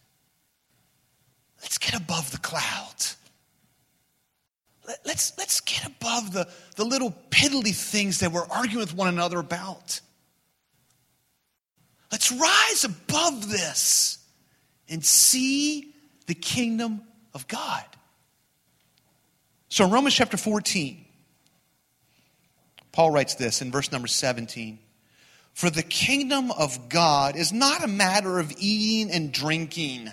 Let's 1.61 1.77
get 1.77 1.93
above 1.93 2.31
the 2.31 2.39
clouds. 2.39 3.19
Let, 4.87 5.01
let's, 5.05 5.37
let's 5.37 5.61
get 5.61 5.85
above 5.85 6.33
the, 6.33 6.49
the 6.77 6.85
little 6.85 7.15
piddly 7.29 7.75
things 7.75 8.21
that 8.21 8.33
we're 8.33 8.47
arguing 8.47 8.81
with 8.81 8.95
one 8.95 9.09
another 9.09 9.39
about. 9.39 10.01
Let's 12.11 12.33
rise 12.33 12.85
above 12.85 13.51
this 13.51 14.19
and 14.89 15.05
see 15.05 15.95
the 16.27 16.35
kingdom 16.35 17.03
of 17.35 17.47
God. 17.49 17.85
So 19.69 19.85
in 19.85 19.91
Romans 19.91 20.15
chapter 20.15 20.37
14, 20.37 21.05
Paul 22.93 23.11
writes 23.11 23.35
this 23.35 23.61
in 23.61 23.71
verse 23.71 23.93
number 23.93 24.09
17 24.09 24.79
For 25.53 25.69
the 25.69 25.83
kingdom 25.83 26.51
of 26.51 26.89
God 26.89 27.37
is 27.37 27.53
not 27.53 27.85
a 27.85 27.89
matter 27.89 28.39
of 28.39 28.53
eating 28.59 29.13
and 29.13 29.31
drinking, 29.31 30.09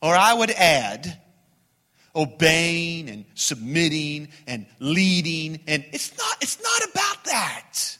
or 0.00 0.14
I 0.14 0.32
would 0.32 0.50
add, 0.50 1.20
obeying 2.14 3.08
and 3.08 3.24
submitting 3.34 4.28
and 4.46 4.66
leading. 4.78 5.60
And 5.66 5.84
it's 5.92 6.16
not, 6.16 6.36
it's 6.40 6.62
not 6.62 6.90
about 6.90 7.24
that. 7.24 7.98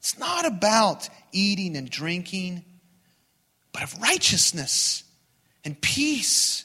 It's 0.00 0.18
not 0.18 0.46
about 0.46 1.08
eating 1.32 1.76
and 1.76 1.88
drinking, 1.90 2.64
but 3.72 3.82
of 3.82 4.00
righteousness 4.00 5.04
and 5.64 5.80
peace 5.80 6.64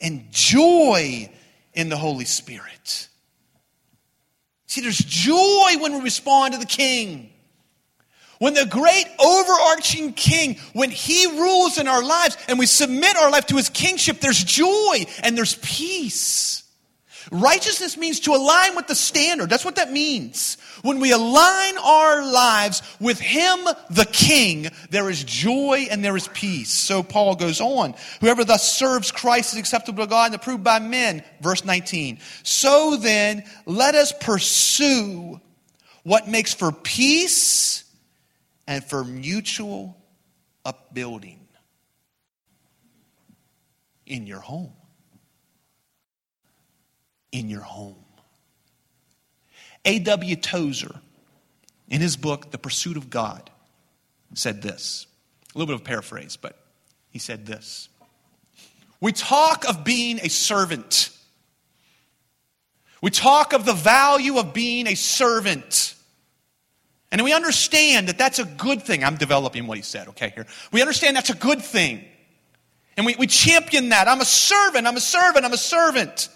and 0.00 0.26
joy 0.30 1.30
in 1.74 1.88
the 1.88 1.96
Holy 1.96 2.24
Spirit. 2.24 3.08
See, 4.66 4.80
there's 4.80 4.98
joy 4.98 5.80
when 5.80 5.94
we 5.94 6.00
respond 6.00 6.54
to 6.54 6.58
the 6.58 6.66
King. 6.66 7.30
When 8.38 8.54
the 8.54 8.66
great 8.66 9.06
overarching 9.20 10.14
King, 10.14 10.58
when 10.72 10.90
He 10.90 11.26
rules 11.38 11.78
in 11.78 11.86
our 11.86 12.02
lives 12.02 12.36
and 12.48 12.58
we 12.58 12.66
submit 12.66 13.16
our 13.16 13.30
life 13.30 13.46
to 13.46 13.56
His 13.56 13.68
kingship, 13.68 14.18
there's 14.18 14.42
joy 14.42 15.06
and 15.22 15.38
there's 15.38 15.54
peace. 15.56 16.51
Righteousness 17.32 17.96
means 17.96 18.20
to 18.20 18.34
align 18.34 18.76
with 18.76 18.88
the 18.88 18.94
standard. 18.94 19.48
That's 19.48 19.64
what 19.64 19.76
that 19.76 19.90
means. 19.90 20.58
When 20.82 21.00
we 21.00 21.12
align 21.12 21.78
our 21.78 22.30
lives 22.30 22.82
with 23.00 23.18
Him, 23.18 23.58
the 23.88 24.06
King, 24.12 24.68
there 24.90 25.08
is 25.08 25.24
joy 25.24 25.86
and 25.90 26.04
there 26.04 26.14
is 26.14 26.28
peace. 26.28 26.70
So 26.70 27.02
Paul 27.02 27.36
goes 27.36 27.62
on. 27.62 27.94
Whoever 28.20 28.44
thus 28.44 28.70
serves 28.76 29.10
Christ 29.10 29.54
is 29.54 29.58
acceptable 29.58 30.04
to 30.04 30.10
God 30.10 30.26
and 30.26 30.34
approved 30.34 30.62
by 30.62 30.78
men. 30.78 31.24
Verse 31.40 31.64
19. 31.64 32.18
So 32.42 32.96
then, 32.96 33.44
let 33.64 33.94
us 33.94 34.12
pursue 34.20 35.40
what 36.02 36.28
makes 36.28 36.52
for 36.52 36.70
peace 36.70 37.84
and 38.66 38.84
for 38.84 39.04
mutual 39.04 39.96
upbuilding 40.66 41.40
in 44.04 44.26
your 44.26 44.40
home 44.40 44.74
in 47.32 47.48
your 47.48 47.62
home. 47.62 47.96
A.W. 49.84 50.36
Tozer, 50.36 50.94
in 51.88 52.00
his 52.00 52.16
book, 52.16 52.50
The 52.50 52.58
Pursuit 52.58 52.96
of 52.96 53.10
God, 53.10 53.50
said 54.34 54.62
this. 54.62 55.06
A 55.54 55.58
little 55.58 55.66
bit 55.66 55.74
of 55.74 55.80
a 55.80 55.84
paraphrase, 55.84 56.36
but 56.36 56.56
he 57.10 57.18
said 57.18 57.46
this. 57.46 57.88
We 59.00 59.12
talk 59.12 59.68
of 59.68 59.82
being 59.82 60.20
a 60.22 60.28
servant. 60.28 61.10
We 63.02 63.10
talk 63.10 63.52
of 63.52 63.64
the 63.64 63.74
value 63.74 64.38
of 64.38 64.54
being 64.54 64.86
a 64.86 64.94
servant. 64.94 65.94
And 67.10 67.22
we 67.22 67.34
understand 67.34 68.08
that 68.08 68.16
that's 68.16 68.38
a 68.38 68.44
good 68.44 68.82
thing. 68.82 69.04
I'm 69.04 69.16
developing 69.16 69.66
what 69.66 69.76
he 69.76 69.82
said, 69.82 70.08
okay, 70.08 70.30
here. 70.34 70.46
We 70.70 70.80
understand 70.80 71.16
that's 71.16 71.30
a 71.30 71.34
good 71.34 71.60
thing. 71.60 72.04
And 72.96 73.04
we, 73.04 73.16
we 73.16 73.26
champion 73.26 73.90
that. 73.90 74.06
I'm 74.06 74.20
a 74.20 74.24
servant, 74.24 74.86
I'm 74.86 74.96
a 74.96 75.00
servant, 75.00 75.44
I'm 75.44 75.52
a 75.52 75.58
servant. 75.58 76.28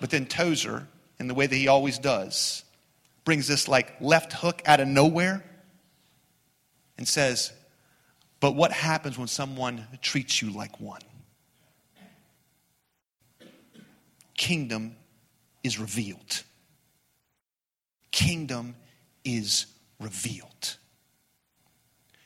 But 0.00 0.10
then 0.10 0.26
Tozer, 0.26 0.86
in 1.18 1.28
the 1.28 1.34
way 1.34 1.46
that 1.46 1.56
he 1.56 1.68
always 1.68 1.98
does, 1.98 2.64
brings 3.24 3.46
this 3.46 3.68
like 3.68 3.94
left 4.00 4.32
hook 4.32 4.62
out 4.66 4.80
of 4.80 4.88
nowhere 4.88 5.44
and 6.98 7.08
says, 7.08 7.52
But 8.40 8.54
what 8.54 8.72
happens 8.72 9.18
when 9.18 9.28
someone 9.28 9.86
treats 10.02 10.42
you 10.42 10.50
like 10.50 10.80
one? 10.80 11.00
Kingdom 14.36 14.96
is 15.62 15.78
revealed. 15.78 16.42
Kingdom 18.10 18.76
is 19.24 19.66
revealed. 20.00 20.76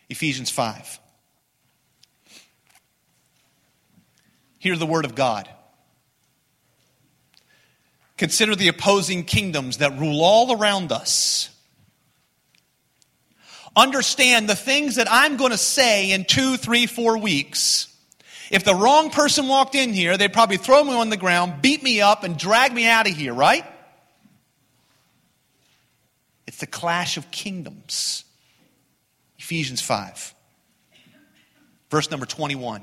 Ephesians 0.09 0.51
5. 0.51 0.99
Hear 4.59 4.77
the 4.77 4.87
word 4.87 5.05
of 5.05 5.15
God. 5.15 5.49
Consider 8.19 8.57
the 8.57 8.69
opposing 8.69 9.25
kingdoms 9.25 9.79
that 9.79 9.99
rule 9.99 10.23
all 10.23 10.53
around 10.61 10.93
us. 10.93 11.49
Understand 13.77 14.49
the 14.49 14.57
things 14.57 14.97
that 14.97 15.07
I'm 15.09 15.37
going 15.37 15.53
to 15.53 15.59
say 15.59 16.11
in 16.11 16.25
two, 16.25 16.57
three, 16.57 16.87
four 16.87 17.17
weeks. 17.17 17.87
If 18.51 18.65
the 18.65 18.75
wrong 18.75 19.11
person 19.11 19.47
walked 19.47 19.77
in 19.77 19.93
here, 19.93 20.17
they'd 20.17 20.33
probably 20.33 20.57
throw 20.57 20.83
me 20.83 20.95
on 20.95 21.11
the 21.11 21.17
ground, 21.17 21.63
beat 21.63 21.83
me 21.83 22.01
up, 22.01 22.25
and 22.25 22.37
drag 22.37 22.73
me 22.73 22.89
out 22.89 23.09
of 23.09 23.15
here, 23.15 23.33
right? 23.33 23.65
It's 26.49 26.59
the 26.59 26.67
clash 26.67 27.19
of 27.19 27.31
kingdoms. 27.31 28.25
Ephesians 29.39 29.81
5, 29.81 30.35
verse 31.91 32.11
number 32.11 32.27
21. 32.27 32.83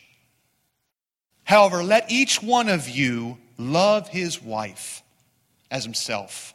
However, 1.51 1.83
let 1.83 2.09
each 2.09 2.41
one 2.41 2.69
of 2.69 2.87
you 2.87 3.37
love 3.57 4.07
his 4.07 4.41
wife 4.41 5.03
as 5.69 5.83
himself, 5.83 6.53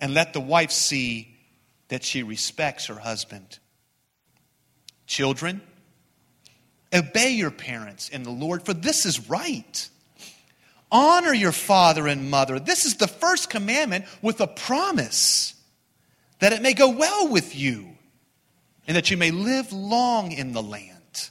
and 0.00 0.14
let 0.14 0.32
the 0.32 0.40
wife 0.40 0.70
see 0.70 1.36
that 1.88 2.02
she 2.02 2.22
respects 2.22 2.86
her 2.86 2.94
husband. 2.94 3.58
Children, 5.06 5.60
obey 6.94 7.32
your 7.32 7.50
parents 7.50 8.08
in 8.08 8.22
the 8.22 8.30
Lord, 8.30 8.64
for 8.64 8.72
this 8.72 9.04
is 9.04 9.28
right. 9.28 9.86
Honor 10.90 11.34
your 11.34 11.52
father 11.52 12.08
and 12.08 12.30
mother. 12.30 12.58
This 12.58 12.86
is 12.86 12.96
the 12.96 13.06
first 13.06 13.50
commandment 13.50 14.06
with 14.22 14.40
a 14.40 14.46
promise 14.46 15.52
that 16.38 16.54
it 16.54 16.62
may 16.62 16.72
go 16.72 16.88
well 16.88 17.28
with 17.28 17.54
you 17.54 17.98
and 18.86 18.96
that 18.96 19.10
you 19.10 19.18
may 19.18 19.30
live 19.30 19.74
long 19.74 20.32
in 20.32 20.54
the 20.54 20.62
land. 20.62 21.28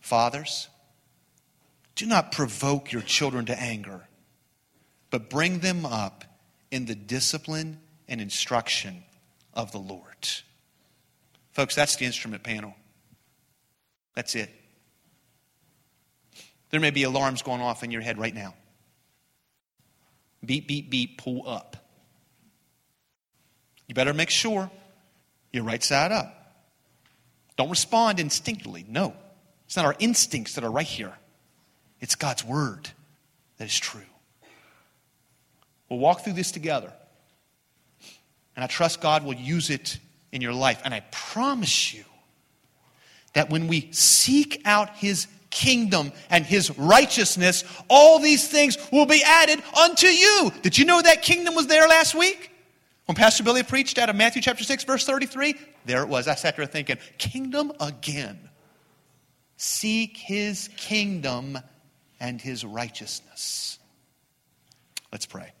Fathers, 0.00 0.68
do 1.98 2.06
not 2.06 2.30
provoke 2.30 2.92
your 2.92 3.02
children 3.02 3.46
to 3.46 3.60
anger, 3.60 4.06
but 5.10 5.28
bring 5.28 5.58
them 5.58 5.84
up 5.84 6.24
in 6.70 6.86
the 6.86 6.94
discipline 6.94 7.80
and 8.06 8.20
instruction 8.20 9.02
of 9.52 9.72
the 9.72 9.78
Lord. 9.78 10.28
Folks, 11.50 11.74
that's 11.74 11.96
the 11.96 12.06
instrument 12.06 12.44
panel. 12.44 12.72
That's 14.14 14.36
it. 14.36 14.48
There 16.70 16.78
may 16.78 16.92
be 16.92 17.02
alarms 17.02 17.42
going 17.42 17.60
off 17.60 17.82
in 17.82 17.90
your 17.90 18.00
head 18.00 18.16
right 18.16 18.34
now. 18.34 18.54
Beep, 20.44 20.68
beep, 20.68 20.88
beep, 20.88 21.18
pull 21.18 21.48
up. 21.48 21.76
You 23.88 23.96
better 23.96 24.14
make 24.14 24.30
sure 24.30 24.70
you're 25.52 25.64
right 25.64 25.82
side 25.82 26.12
up. 26.12 26.62
Don't 27.56 27.70
respond 27.70 28.20
instinctively. 28.20 28.84
No. 28.88 29.14
It's 29.66 29.74
not 29.74 29.84
our 29.84 29.96
instincts 29.98 30.54
that 30.54 30.62
are 30.62 30.70
right 30.70 30.86
here, 30.86 31.12
it's 32.00 32.14
God's 32.14 32.44
word 32.44 32.90
that 33.58 33.66
is 33.66 33.78
true. 33.78 34.00
We'll 35.88 35.98
walk 35.98 36.22
through 36.22 36.34
this 36.34 36.52
together. 36.52 36.92
And 38.54 38.64
I 38.64 38.66
trust 38.66 39.00
God 39.00 39.24
will 39.24 39.34
use 39.34 39.70
it 39.70 39.98
in 40.32 40.42
your 40.42 40.52
life. 40.52 40.80
And 40.84 40.92
I 40.92 41.00
promise 41.10 41.94
you 41.94 42.04
that 43.34 43.50
when 43.50 43.68
we 43.68 43.88
seek 43.92 44.62
out 44.64 44.96
His 44.96 45.26
kingdom 45.50 46.12
and 46.28 46.44
His 46.44 46.76
righteousness, 46.78 47.64
all 47.88 48.18
these 48.18 48.48
things 48.48 48.76
will 48.92 49.06
be 49.06 49.22
added 49.24 49.62
unto 49.80 50.06
you. 50.08 50.52
Did 50.62 50.76
you 50.76 50.84
know 50.84 51.00
that 51.00 51.22
kingdom 51.22 51.54
was 51.54 51.68
there 51.68 51.88
last 51.88 52.14
week? 52.14 52.52
When 53.06 53.16
Pastor 53.16 53.42
Billy 53.42 53.62
preached 53.62 53.96
out 53.96 54.10
of 54.10 54.16
Matthew 54.16 54.42
chapter 54.42 54.64
6, 54.64 54.84
verse 54.84 55.06
33, 55.06 55.54
there 55.86 56.02
it 56.02 56.08
was. 56.08 56.28
I 56.28 56.34
sat 56.34 56.56
there 56.56 56.66
thinking, 56.66 56.98
kingdom 57.16 57.72
again. 57.80 58.38
Seek 59.56 60.16
his 60.16 60.68
kingdom 60.76 61.58
and 62.20 62.40
his 62.40 62.64
righteousness. 62.64 63.78
Let's 65.12 65.26
pray. 65.26 65.52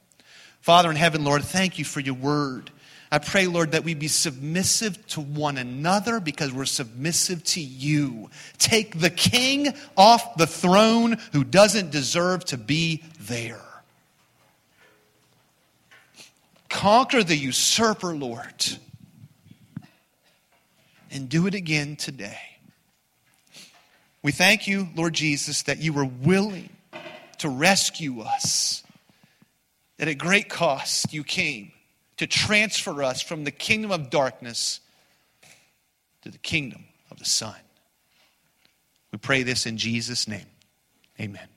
Father 0.60 0.90
in 0.90 0.96
heaven, 0.96 1.24
Lord, 1.24 1.44
thank 1.44 1.78
you 1.78 1.84
for 1.84 2.00
your 2.00 2.14
word. 2.14 2.70
I 3.10 3.18
pray, 3.18 3.46
Lord, 3.46 3.72
that 3.72 3.84
we 3.84 3.94
be 3.94 4.08
submissive 4.08 5.06
to 5.08 5.20
one 5.20 5.56
another 5.56 6.20
because 6.20 6.52
we're 6.52 6.66
submissive 6.66 7.42
to 7.44 7.60
you. 7.60 8.28
Take 8.58 9.00
the 9.00 9.08
king 9.08 9.72
off 9.96 10.36
the 10.36 10.46
throne 10.46 11.16
who 11.32 11.42
doesn't 11.42 11.90
deserve 11.90 12.44
to 12.46 12.58
be 12.58 13.02
there. 13.20 13.62
Conquer 16.68 17.22
the 17.22 17.36
usurper, 17.36 18.14
Lord. 18.14 18.66
And 21.10 21.30
do 21.30 21.46
it 21.46 21.54
again 21.54 21.96
today. 21.96 22.47
We 24.22 24.32
thank 24.32 24.66
you, 24.66 24.88
Lord 24.96 25.14
Jesus, 25.14 25.62
that 25.62 25.78
you 25.78 25.92
were 25.92 26.04
willing 26.04 26.70
to 27.38 27.48
rescue 27.48 28.20
us, 28.20 28.82
that 29.98 30.08
at 30.08 30.18
great 30.18 30.48
cost 30.48 31.12
you 31.12 31.22
came 31.22 31.72
to 32.16 32.26
transfer 32.26 33.02
us 33.02 33.22
from 33.22 33.44
the 33.44 33.50
kingdom 33.50 33.92
of 33.92 34.10
darkness 34.10 34.80
to 36.22 36.30
the 36.30 36.38
kingdom 36.38 36.84
of 37.10 37.18
the 37.18 37.24
Son. 37.24 37.54
We 39.12 39.18
pray 39.18 39.44
this 39.44 39.66
in 39.66 39.78
Jesus' 39.78 40.26
name. 40.28 40.46
Amen. 41.20 41.48